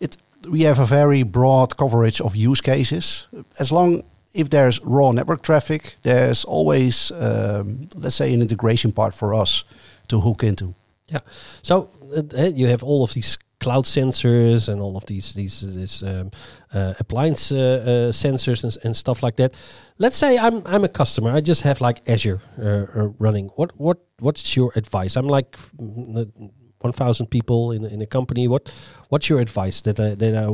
it. 0.01 0.17
We 0.51 0.63
have 0.63 0.79
a 0.79 0.87
very 0.87 1.23
broad 1.23 1.77
coverage 1.77 2.21
of 2.21 2.37
use 2.37 2.61
cases. 2.61 3.27
As 3.59 3.71
long 3.71 4.03
if 4.33 4.51
there's 4.51 4.81
raw 4.85 5.13
network 5.13 5.43
traffic, 5.43 5.97
there's 6.03 6.45
always, 6.45 7.11
um, 7.13 7.89
let's 7.97 8.17
say, 8.17 8.33
an 8.35 8.43
integration 8.43 8.93
part 8.93 9.15
for 9.15 9.35
us 9.35 9.65
to 10.09 10.21
hook 10.21 10.43
into. 10.43 10.75
Yeah. 11.09 11.21
So 11.63 11.91
uh, 12.37 12.43
you 12.55 12.67
have 12.69 12.83
all 12.83 13.03
of 13.03 13.13
these 13.13 13.39
cloud 13.59 13.85
sensors 13.85 14.69
and 14.69 14.81
all 14.81 14.97
of 14.97 15.07
these 15.07 15.33
these 15.33 15.61
these 15.75 16.03
um, 16.03 16.31
uh, 16.75 16.95
appliance 17.01 17.53
uh, 17.53 17.57
uh, 17.57 18.13
sensors 18.13 18.65
and, 18.65 18.77
and, 18.85 18.97
stuff 18.97 19.23
like 19.23 19.37
that. 19.37 19.55
Let's 19.99 20.17
say 20.17 20.39
I'm 20.39 20.63
I'm 20.67 20.85
a 20.85 20.89
customer. 20.89 21.31
I 21.31 21.41
just 21.41 21.63
have 21.63 21.81
like 21.81 22.03
Azure 22.09 22.41
uh, 22.59 22.63
uh, 22.63 23.09
running. 23.19 23.47
What 23.57 23.71
what 23.79 23.99
what's 24.19 24.57
your 24.57 24.73
advice? 24.77 25.17
I'm 25.17 25.29
like 25.29 25.57
mm, 25.79 26.51
one 26.87 26.93
thousand 26.93 27.27
people 27.27 27.77
in 27.77 27.85
in 27.85 28.03
a 28.03 28.07
company. 28.07 28.49
What 28.49 28.73
what's 29.11 29.29
your 29.29 29.41
advice 29.41 29.83
that 29.83 29.99
I, 29.99 30.15
that 30.15 30.35
I 30.35 30.49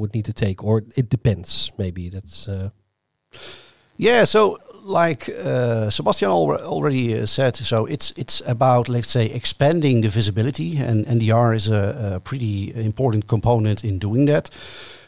would 0.00 0.12
need 0.14 0.24
to 0.24 0.32
take? 0.32 0.64
Or 0.64 0.82
it 0.94 1.10
depends. 1.10 1.72
Maybe 1.78 2.10
that's. 2.10 2.48
Yeah, 3.98 4.24
so 4.24 4.58
like 4.84 5.28
uh, 5.28 5.90
Sebastiaan 5.90 6.30
al 6.30 6.56
already 6.66 7.18
uh, 7.18 7.26
said, 7.26 7.56
so 7.56 7.84
it's 7.86 8.12
it's 8.16 8.42
about 8.46 8.88
let's 8.88 9.10
say 9.10 9.26
expanding 9.26 10.02
the 10.02 10.08
visibility, 10.08 10.76
and 10.76 11.04
NDR 11.06 11.54
is 11.54 11.68
a, 11.68 12.14
a, 12.14 12.20
pretty 12.20 12.72
important 12.74 13.26
component 13.26 13.84
in 13.84 13.98
doing 13.98 14.26
that. 14.26 14.50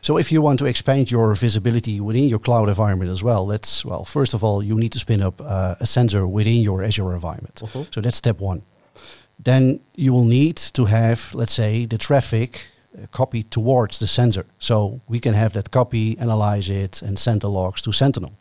So 0.00 0.18
if 0.18 0.32
you 0.32 0.42
want 0.42 0.58
to 0.58 0.66
expand 0.66 1.10
your 1.10 1.36
visibility 1.36 2.00
within 2.00 2.28
your 2.28 2.40
cloud 2.40 2.68
environment 2.68 3.10
as 3.10 3.22
well, 3.22 3.46
let's 3.46 3.84
well 3.84 4.04
first 4.04 4.34
of 4.34 4.42
all 4.42 4.62
you 4.62 4.76
need 4.76 4.92
to 4.92 4.98
spin 4.98 5.22
up 5.22 5.40
uh, 5.40 5.74
a 5.80 5.86
sensor 5.86 6.26
within 6.26 6.62
your 6.62 6.82
Azure 6.82 7.14
environment. 7.14 7.62
-huh. 7.62 7.86
So 7.90 8.00
that's 8.00 8.16
step 8.16 8.40
one. 8.40 8.60
Then 9.42 9.80
you 9.94 10.12
will 10.12 10.26
need 10.26 10.56
to 10.72 10.84
have 10.84 11.34
let's 11.34 11.52
say 11.52 11.86
the 11.86 11.98
traffic 11.98 12.66
uh, 12.94 13.06
copy 13.10 13.42
towards 13.42 13.98
the 13.98 14.06
sensor, 14.06 14.44
so 14.58 15.00
we 15.08 15.18
can 15.18 15.34
have 15.34 15.52
that 15.52 15.70
copy, 15.70 16.18
analyze 16.18 16.68
it, 16.68 17.02
and 17.02 17.18
send 17.18 17.40
the 17.40 17.48
logs 17.48 17.82
to 17.82 17.92
Sentinel. 17.92 18.32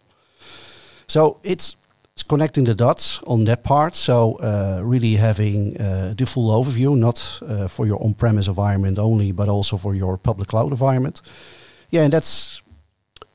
So 1.07 1.39
it's 1.43 1.75
it's 2.13 2.23
connecting 2.27 2.65
the 2.65 2.75
dots 2.75 3.21
on 3.23 3.45
that 3.45 3.63
part. 3.63 3.95
So 3.95 4.38
uh, 4.41 4.81
really 4.83 5.15
having 5.15 5.77
uh, 5.77 6.13
the 6.17 6.25
full 6.25 6.49
overview, 6.51 6.97
not 6.97 7.41
uh, 7.41 7.67
for 7.69 7.85
your 7.85 8.03
on-premise 8.03 8.49
environment 8.49 8.99
only, 8.99 9.31
but 9.31 9.47
also 9.47 9.77
for 9.77 9.95
your 9.95 10.17
public 10.17 10.49
cloud 10.49 10.71
environment. 10.71 11.21
Yeah, 11.91 12.03
and 12.03 12.12
that's 12.13 12.62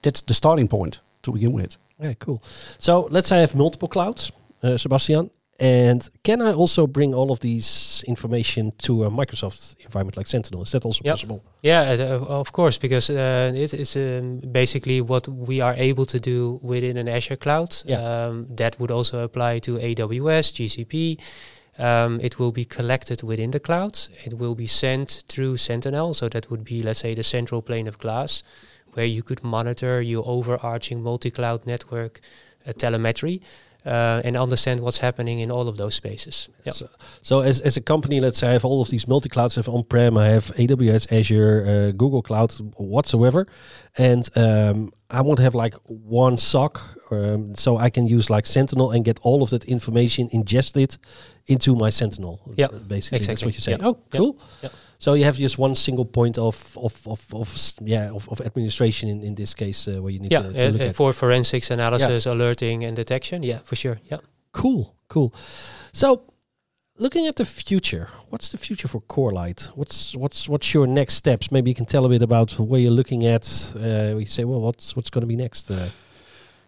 that's 0.03 0.23
the 0.23 0.35
starting 0.35 0.69
point 0.69 1.01
to 1.23 1.33
begin 1.33 1.53
with. 1.55 1.79
Yeah, 1.99 2.15
cool. 2.19 2.43
So 2.79 3.09
let's 3.11 3.29
say 3.29 3.37
I 3.37 3.41
have 3.41 3.55
multiple 3.55 3.89
clouds, 3.89 4.33
uh, 4.63 4.77
Sebastiaan. 4.77 5.31
And 5.61 6.09
can 6.25 6.43
I 6.43 6.53
also 6.53 6.87
bring 6.87 7.15
all 7.15 7.31
of 7.31 7.39
these 7.39 8.03
information 8.09 8.73
to 8.79 9.05
a 9.05 9.11
Microsoft 9.11 9.77
environment 9.85 10.17
like 10.17 10.27
Sentinel? 10.27 10.63
Is 10.63 10.73
that 10.73 10.85
also 10.85 11.03
yep. 11.05 11.15
possible? 11.15 11.45
Yeah, 11.63 11.97
uh, 12.01 12.25
of 12.27 12.53
course, 12.53 12.77
because 12.77 13.09
uh, 13.09 13.53
it 13.55 13.73
is 13.73 13.97
um, 13.97 14.41
basically 14.51 15.01
what 15.01 15.29
we 15.29 15.61
are 15.61 15.75
able 15.77 16.07
to 16.07 16.19
do 16.19 16.59
within 16.63 16.97
an 16.97 17.09
Azure 17.09 17.37
cloud. 17.37 17.77
Yeah. 17.87 17.99
Um, 17.99 18.47
that 18.57 18.81
would 18.81 18.91
also 18.91 19.23
apply 19.23 19.61
to 19.61 19.79
AWS, 19.79 20.55
GCP. 20.55 21.21
Um, 21.79 22.21
it 22.21 22.39
will 22.39 22.53
be 22.53 22.65
collected 22.65 23.23
within 23.23 23.53
the 23.53 23.61
cloud. 23.61 23.99
It 24.25 24.35
will 24.35 24.57
be 24.57 24.67
sent 24.67 25.23
through 25.29 25.59
Sentinel. 25.59 26.15
So 26.15 26.29
that 26.31 26.51
would 26.51 26.65
be, 26.65 26.83
let's 26.83 27.01
say, 27.01 27.15
the 27.15 27.25
central 27.25 27.63
plane 27.63 27.87
of 27.87 27.99
glass, 27.99 28.43
where 28.95 29.07
you 29.07 29.23
could 29.23 29.45
monitor 29.45 30.01
your 30.03 30.25
overarching 30.27 31.01
multi-cloud 31.01 31.65
network 31.65 32.21
uh, 32.67 32.73
telemetry 32.73 33.41
uh, 33.87 34.23
and 34.25 34.37
understand 34.37 34.81
what's 34.81 34.99
happening 34.99 35.41
in 35.41 35.51
all 35.51 35.69
of 35.69 35.77
those 35.77 35.95
spaces. 35.95 36.49
Yep. 36.65 36.75
So, 36.75 36.89
so, 37.23 37.41
as, 37.41 37.61
as 37.61 37.77
a 37.77 37.81
company, 37.81 38.21
let's 38.21 38.39
say 38.39 38.49
I 38.49 38.53
have 38.53 38.65
all 38.65 38.81
of 38.81 38.89
these 38.89 39.07
multi 39.07 39.29
clouds. 39.29 39.57
I 39.57 39.61
have 39.61 39.69
on 39.69 39.85
prem, 39.85 40.17
I 40.17 40.29
have 40.29 40.47
AWS, 40.57 41.13
Azure, 41.13 41.67
uh, 41.67 41.91
Google 41.93 42.23
Cloud, 42.23 42.53
whatsoever, 42.77 43.47
and 43.99 44.29
um, 44.37 44.93
I 45.11 45.21
want 45.21 45.37
to 45.37 45.43
have 45.43 45.55
like 45.55 45.75
one 45.87 46.37
SOC, 46.37 46.81
um, 47.11 47.55
so 47.55 47.77
I 47.77 47.91
can 47.91 48.07
use 48.07 48.31
like 48.31 48.47
Sentinel 48.47 48.91
and 48.91 49.05
get 49.05 49.19
all 49.23 49.43
of 49.43 49.51
that 49.51 49.65
information 49.65 50.29
ingested 50.33 50.97
into 51.47 51.77
my 51.77 51.91
Sentinel. 51.91 52.41
Yeah, 52.57 52.69
basically, 52.69 53.19
exactly. 53.19 53.27
that's 53.27 53.45
what 53.45 53.55
you're 53.55 53.61
saying. 53.61 53.81
Yep. 53.81 53.87
Oh, 53.87 53.99
cool. 54.11 54.39
Yep. 54.63 54.73
So 54.99 55.15
you 55.15 55.25
have 55.25 55.37
just 55.37 55.59
one 55.59 55.75
single 55.75 56.05
point 56.05 56.39
of 56.39 56.77
of 56.77 57.07
of, 57.07 57.25
of 57.35 57.73
yeah 57.81 58.11
of, 58.11 58.29
of 58.29 58.41
administration 58.41 59.09
in, 59.09 59.23
in 59.23 59.35
this 59.35 59.55
case 59.55 59.89
uh, 59.89 60.03
where 60.03 60.13
you 60.13 60.21
need 60.21 60.33
yeah, 60.33 60.43
to, 60.43 60.53
to 60.53 60.71
look 60.71 60.81
uh, 60.81 60.85
at 60.85 60.97
for 60.97 61.13
forensics 61.13 61.71
analysis, 61.71 62.27
yeah. 62.27 62.33
alerting, 62.33 62.85
and 62.85 62.97
detection. 62.97 63.43
Yeah, 63.43 63.59
for 63.59 63.77
sure. 63.77 64.01
Yeah. 64.11 64.19
Cool, 64.53 64.95
cool. 65.09 65.35
So 65.93 66.23
looking 66.99 67.27
at 67.27 67.37
the 67.37 67.45
future, 67.45 68.09
what's 68.31 68.49
the 68.51 68.59
future 68.59 68.89
for 68.89 69.01
Corelight? 69.01 69.71
What's 69.75 70.15
what's 70.17 70.49
what's 70.49 70.73
your 70.73 70.87
next 70.87 71.15
steps? 71.15 71.51
Maybe 71.51 71.71
you 71.71 71.75
can 71.75 71.87
tell 71.87 72.05
a 72.05 72.09
bit 72.09 72.23
about 72.23 72.59
where 72.59 72.81
you're 72.81 72.91
looking 72.91 73.27
at. 73.27 73.75
Uh, 73.77 74.15
we 74.17 74.25
say, 74.25 74.45
well, 74.45 74.61
what's 74.61 74.97
what's 74.97 75.11
going 75.11 75.23
to 75.23 75.27
be 75.27 75.37
next? 75.37 75.71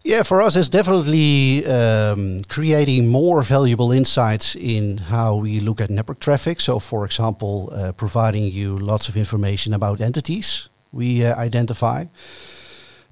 Yeah, 0.06 0.22
for 0.22 0.40
us, 0.40 0.54
it's 0.54 0.68
definitely 0.68 1.66
um, 1.66 2.42
creating 2.44 3.08
more 3.08 3.42
valuable 3.42 3.90
insights 3.90 4.54
in 4.54 4.98
how 4.98 5.34
we 5.34 5.58
look 5.58 5.80
at 5.80 5.90
network 5.90 6.20
traffic. 6.20 6.60
So, 6.60 6.78
for 6.78 7.04
example, 7.04 7.70
uh, 7.72 7.90
providing 7.90 8.44
you 8.44 8.78
lots 8.78 9.08
of 9.08 9.16
information 9.16 9.74
about 9.74 10.00
entities 10.00 10.68
we 10.92 11.26
uh, 11.26 11.34
identify 11.34 12.04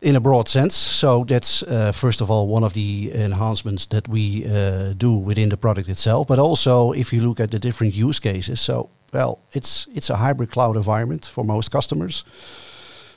in 0.00 0.14
a 0.14 0.20
broad 0.20 0.48
sense. 0.48 0.76
So, 0.76 1.24
that's 1.24 1.64
uh, 1.64 1.90
first 1.90 2.20
of 2.20 2.30
all 2.30 2.46
one 2.46 2.62
of 2.62 2.74
the 2.74 3.11
enhancements 3.12 3.87
that 3.87 4.07
we 4.07 4.44
uh, 4.46 4.92
do 4.96 5.18
within 5.18 5.48
the 5.48 5.57
product 5.57 5.88
itself. 5.88 6.28
But 6.28 6.38
also, 6.38 6.92
if 6.92 7.12
you 7.12 7.26
look 7.26 7.40
at 7.40 7.50
the 7.50 7.59
different 7.59 7.96
use 7.96 8.20
cases, 8.20 8.61
so 8.61 8.88
well, 9.12 9.40
it's 9.52 9.88
it's 9.94 10.11
a 10.11 10.16
hybrid 10.16 10.52
cloud 10.52 10.76
environment 10.76 11.26
for 11.26 11.44
most 11.44 11.72
customers. 11.72 12.24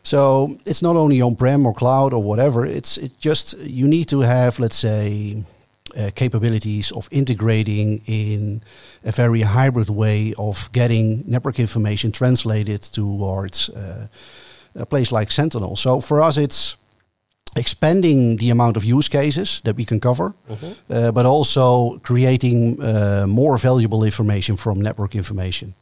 So 0.07 0.57
it's 0.65 0.81
not 0.81 0.95
only 0.95 1.21
on-prem 1.21 1.65
or 1.65 1.73
cloud 1.73 2.13
or 2.13 2.23
whatever. 2.23 2.65
It's 2.65 2.97
it 2.97 3.11
just 3.19 3.57
you 3.59 3.87
need 3.87 4.07
to 4.07 4.21
have, 4.21 4.57
let's 4.57 4.79
say, 4.79 5.43
uh, 5.97 6.11
capabilities 6.15 6.91
of 6.91 7.09
integrating 7.11 8.01
in 8.05 8.61
a 9.03 9.11
very 9.11 9.41
hybrid 9.41 9.89
way 9.89 10.33
of 10.37 10.69
getting 10.71 11.23
network 11.27 11.59
information 11.59 12.11
translated 12.11 12.81
towards 12.93 13.69
uh, 13.69 14.07
a 14.75 14.85
place 14.85 15.11
like 15.11 15.29
Sentinel. 15.31 15.75
So 15.75 15.99
for 16.01 16.21
us, 16.21 16.37
it's 16.37 16.77
expanding 17.57 18.37
the 18.37 18.49
amount 18.49 18.77
of 18.77 18.83
use 18.85 19.09
cases 19.09 19.61
that 19.61 19.75
we 19.75 19.83
can 19.83 19.99
cover, 19.99 20.33
mm-hmm. 20.49 20.71
uh, 20.89 21.11
but 21.11 21.25
also 21.25 21.99
creating 21.99 22.81
uh, 22.81 23.25
more 23.27 23.57
valuable 23.57 24.05
information 24.05 24.57
from 24.57 24.81
network 24.81 25.15
information. 25.15 25.73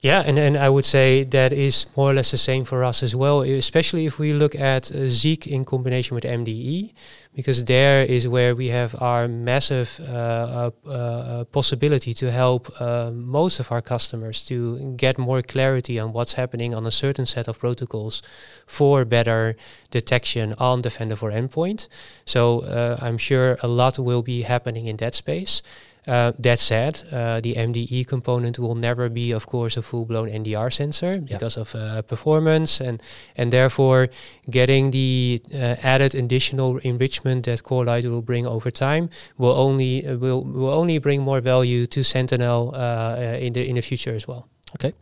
Yeah, 0.00 0.22
and, 0.26 0.38
and 0.38 0.58
I 0.58 0.68
would 0.68 0.84
say 0.84 1.24
that 1.24 1.54
is 1.54 1.86
more 1.96 2.10
or 2.10 2.14
less 2.14 2.30
the 2.30 2.36
same 2.36 2.66
for 2.66 2.84
us 2.84 3.02
as 3.02 3.16
well, 3.16 3.40
especially 3.40 4.04
if 4.04 4.18
we 4.18 4.34
look 4.34 4.54
at 4.54 4.92
uh, 4.92 5.08
Zeek 5.08 5.46
in 5.46 5.64
combination 5.64 6.14
with 6.14 6.24
MDE, 6.24 6.92
because 7.34 7.64
there 7.64 8.04
is 8.04 8.28
where 8.28 8.54
we 8.54 8.68
have 8.68 8.94
our 9.00 9.26
massive 9.26 9.98
uh, 10.02 10.70
uh, 10.86 10.88
uh, 10.88 11.44
possibility 11.44 12.12
to 12.12 12.30
help 12.30 12.68
uh, 12.78 13.10
most 13.10 13.58
of 13.58 13.72
our 13.72 13.80
customers 13.80 14.44
to 14.44 14.94
get 14.96 15.16
more 15.16 15.40
clarity 15.40 15.98
on 15.98 16.12
what's 16.12 16.34
happening 16.34 16.74
on 16.74 16.86
a 16.86 16.90
certain 16.90 17.24
set 17.24 17.48
of 17.48 17.58
protocols 17.58 18.20
for 18.66 19.06
better 19.06 19.56
detection 19.90 20.54
on 20.58 20.82
Defender 20.82 21.16
for 21.16 21.30
Endpoint. 21.30 21.88
So 22.26 22.60
uh, 22.64 22.98
I'm 23.00 23.16
sure 23.16 23.56
a 23.62 23.66
lot 23.66 23.98
will 23.98 24.22
be 24.22 24.42
happening 24.42 24.86
in 24.86 24.98
that 24.98 25.14
space. 25.14 25.62
Uh, 26.06 26.32
that 26.38 26.58
said, 26.58 27.02
uh, 27.10 27.40
the 27.40 27.54
MDE 27.54 28.06
component 28.06 28.58
will 28.58 28.76
never 28.76 29.08
be, 29.08 29.32
of 29.32 29.46
course, 29.46 29.76
a 29.76 29.82
full-blown 29.82 30.28
NDR 30.28 30.72
sensor 30.72 31.18
because 31.18 31.56
of 31.56 31.74
uh, 31.74 32.02
performance, 32.02 32.80
and 32.80 33.02
and 33.36 33.52
therefore 33.52 34.08
getting 34.48 34.92
the 34.92 35.42
uh, 35.52 35.74
added 35.82 36.14
additional 36.14 36.78
enrichment 36.78 37.46
that 37.46 37.64
Corelight 37.64 38.04
will 38.04 38.22
bring 38.22 38.46
over 38.46 38.70
time 38.70 39.10
will 39.36 39.56
only 39.56 40.06
uh, 40.06 40.16
will 40.16 40.44
will 40.44 40.70
only 40.70 40.98
bring 40.98 41.22
more 41.22 41.40
value 41.40 41.86
to 41.88 42.04
Sentinel 42.04 42.72
uh, 42.74 43.36
in 43.40 43.52
the 43.52 43.68
in 43.68 43.74
the 43.74 43.82
future 43.82 44.14
as 44.14 44.28
well. 44.28 44.48
Okay, 44.76 44.92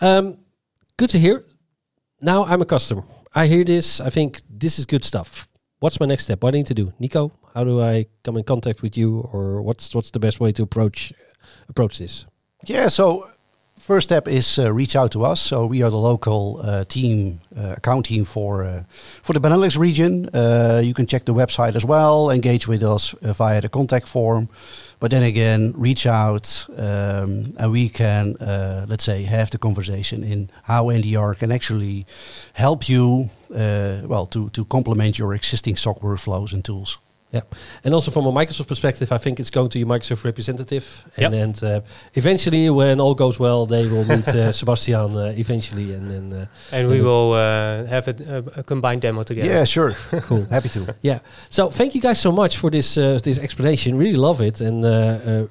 um, 0.00 0.36
good 0.96 1.10
to 1.10 1.18
hear. 1.18 1.44
Now 2.20 2.44
I'm 2.44 2.60
a 2.60 2.66
customer. 2.66 3.04
I 3.34 3.46
hear 3.46 3.64
this. 3.64 4.00
I 4.00 4.10
think 4.10 4.42
this 4.50 4.78
is 4.78 4.84
good 4.84 5.04
stuff. 5.04 5.46
What's 5.78 6.00
my 6.00 6.06
next 6.06 6.24
step? 6.24 6.42
What 6.42 6.50
do 6.50 6.56
I 6.56 6.60
need 6.60 6.66
to 6.66 6.74
do, 6.74 6.92
Nico? 6.98 7.32
How 7.54 7.64
do 7.64 7.80
I 7.80 8.06
come 8.22 8.36
in 8.36 8.44
contact 8.44 8.82
with 8.82 8.96
you, 8.96 9.28
or 9.32 9.62
what's 9.62 9.94
what's 9.94 10.10
the 10.10 10.20
best 10.20 10.40
way 10.40 10.52
to 10.52 10.62
approach 10.62 11.12
approach 11.68 11.98
this? 11.98 12.26
Yeah, 12.66 12.88
so 12.88 13.24
first 13.80 14.08
step 14.08 14.28
is 14.28 14.58
uh, 14.58 14.72
reach 14.72 14.94
out 14.94 15.10
to 15.12 15.24
us. 15.24 15.40
So 15.40 15.66
we 15.66 15.82
are 15.82 15.90
the 15.90 15.98
local 15.98 16.60
uh, 16.62 16.84
team, 16.84 17.40
uh, 17.56 17.74
account 17.76 18.06
team 18.06 18.24
for 18.24 18.64
uh, 18.64 18.84
for 19.22 19.32
the 19.32 19.40
Benelux 19.40 19.78
region. 19.78 20.28
Uh, 20.32 20.80
you 20.84 20.94
can 20.94 21.06
check 21.06 21.24
the 21.24 21.34
website 21.34 21.74
as 21.74 21.84
well. 21.84 22.30
Engage 22.30 22.68
with 22.68 22.82
us 22.82 23.14
uh, 23.14 23.32
via 23.32 23.60
the 23.60 23.68
contact 23.68 24.06
form. 24.06 24.48
But 25.00 25.10
then 25.10 25.22
again, 25.22 25.72
reach 25.76 26.06
out 26.06 26.66
um, 26.76 27.54
and 27.58 27.72
we 27.72 27.88
can, 27.88 28.36
let's 28.86 29.04
say, 29.04 29.22
have 29.22 29.48
the 29.50 29.56
conversation 29.56 30.22
in 30.22 30.50
how 30.64 30.90
NDR 30.90 31.38
can 31.38 31.50
actually 31.50 32.04
help 32.52 32.86
you, 32.86 33.30
well, 33.48 34.26
to 34.26 34.50
to 34.50 34.64
complement 34.66 35.18
your 35.18 35.34
existing 35.34 35.76
SOC 35.76 36.00
workflows 36.00 36.52
and 36.52 36.62
tools. 36.62 36.98
Yeah, 37.32 37.42
and 37.84 37.94
also 37.94 38.10
from 38.10 38.26
a 38.26 38.32
Microsoft 38.32 38.66
perspective, 38.66 39.12
I 39.12 39.18
think 39.18 39.38
it's 39.38 39.50
going 39.50 39.68
to 39.68 39.78
your 39.78 39.86
Microsoft 39.86 40.24
representative, 40.24 41.04
and 41.16 41.32
then 41.32 41.54
uh, 41.62 41.80
eventually, 42.14 42.68
when 42.70 43.00
all 43.00 43.14
goes 43.14 43.38
well, 43.38 43.66
they 43.66 43.88
will 43.88 44.04
meet 44.04 44.26
uh, 44.28 44.50
Sebastiaan 44.58 45.14
uh, 45.14 45.32
eventually, 45.38 45.94
and 45.94 46.10
then 46.10 46.32
uh, 46.32 46.46
and 46.72 46.88
we 46.88 47.00
will 47.00 47.34
uh, 47.34 47.84
have 47.86 48.08
a, 48.08 48.44
a, 48.56 48.62
combined 48.64 49.02
demo 49.02 49.22
together. 49.22 49.48
Yeah, 49.48 49.62
sure, 49.62 49.92
cool, 50.22 50.44
happy 50.50 50.70
to. 50.70 50.92
Yeah, 51.02 51.20
so 51.50 51.70
thank 51.70 51.94
you 51.94 52.00
guys 52.00 52.20
so 52.20 52.32
much 52.32 52.56
for 52.56 52.68
this 52.68 52.98
uh, 52.98 53.20
this 53.22 53.38
explanation. 53.38 53.96
Really 53.96 54.16
love 54.16 54.40
it, 54.40 54.60
and 54.60 54.82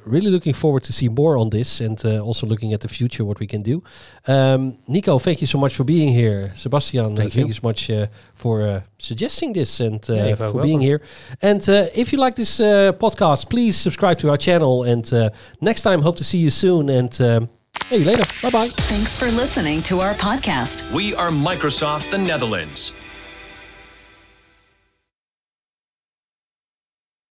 really 0.06 0.32
looking 0.32 0.54
forward 0.54 0.84
to 0.84 0.92
see 0.92 1.08
more 1.08 1.38
on 1.38 1.50
this, 1.50 1.80
and 1.80 2.04
also 2.06 2.46
looking 2.46 2.74
at 2.74 2.82
the 2.82 2.90
future 2.90 3.24
what 3.24 3.40
we 3.40 3.48
can 3.48 3.62
do. 3.62 3.82
Um, 4.30 4.78
Nico, 4.88 5.20
thank 5.20 5.42
you 5.42 5.48
so 5.48 5.58
much 5.58 5.74
for 5.74 5.84
being 5.84 6.10
here. 6.10 6.52
Sebastiaan, 6.56 7.16
thank, 7.16 7.36
you. 7.36 7.48
you 7.48 7.54
so 7.54 7.62
much 7.64 7.92
for 8.36 8.84
suggesting 9.00 9.54
this 9.54 9.80
and 9.80 10.00
yeah, 10.08 10.36
for 10.36 10.44
welcome. 10.44 10.62
being 10.62 10.82
here, 10.82 11.02
and. 11.42 11.68
Uh, 11.68 11.88
if 11.94 12.12
you 12.12 12.20
like 12.20 12.36
this 12.36 12.60
uh, 12.60 12.94
podcast, 12.94 13.50
please 13.50 13.76
subscribe 13.76 14.18
to 14.20 14.30
our 14.30 14.38
channel. 14.38 14.84
And 14.84 15.12
uh, 15.14 15.30
next 15.62 15.84
time, 15.84 16.02
hope 16.02 16.18
to 16.18 16.24
see 16.24 16.38
you 16.38 16.50
soon. 16.50 16.90
And 16.90 17.22
um, 17.22 17.50
hey, 17.88 18.00
later. 18.00 18.24
Bye 18.42 18.50
bye. 18.50 18.68
Thanks 18.68 19.18
for 19.18 19.30
listening 19.32 19.82
to 19.84 20.02
our 20.02 20.14
podcast. 20.14 20.92
We 20.92 21.16
are 21.16 21.30
Microsoft 21.30 22.12
the 22.12 22.18
Netherlands. 22.18 22.94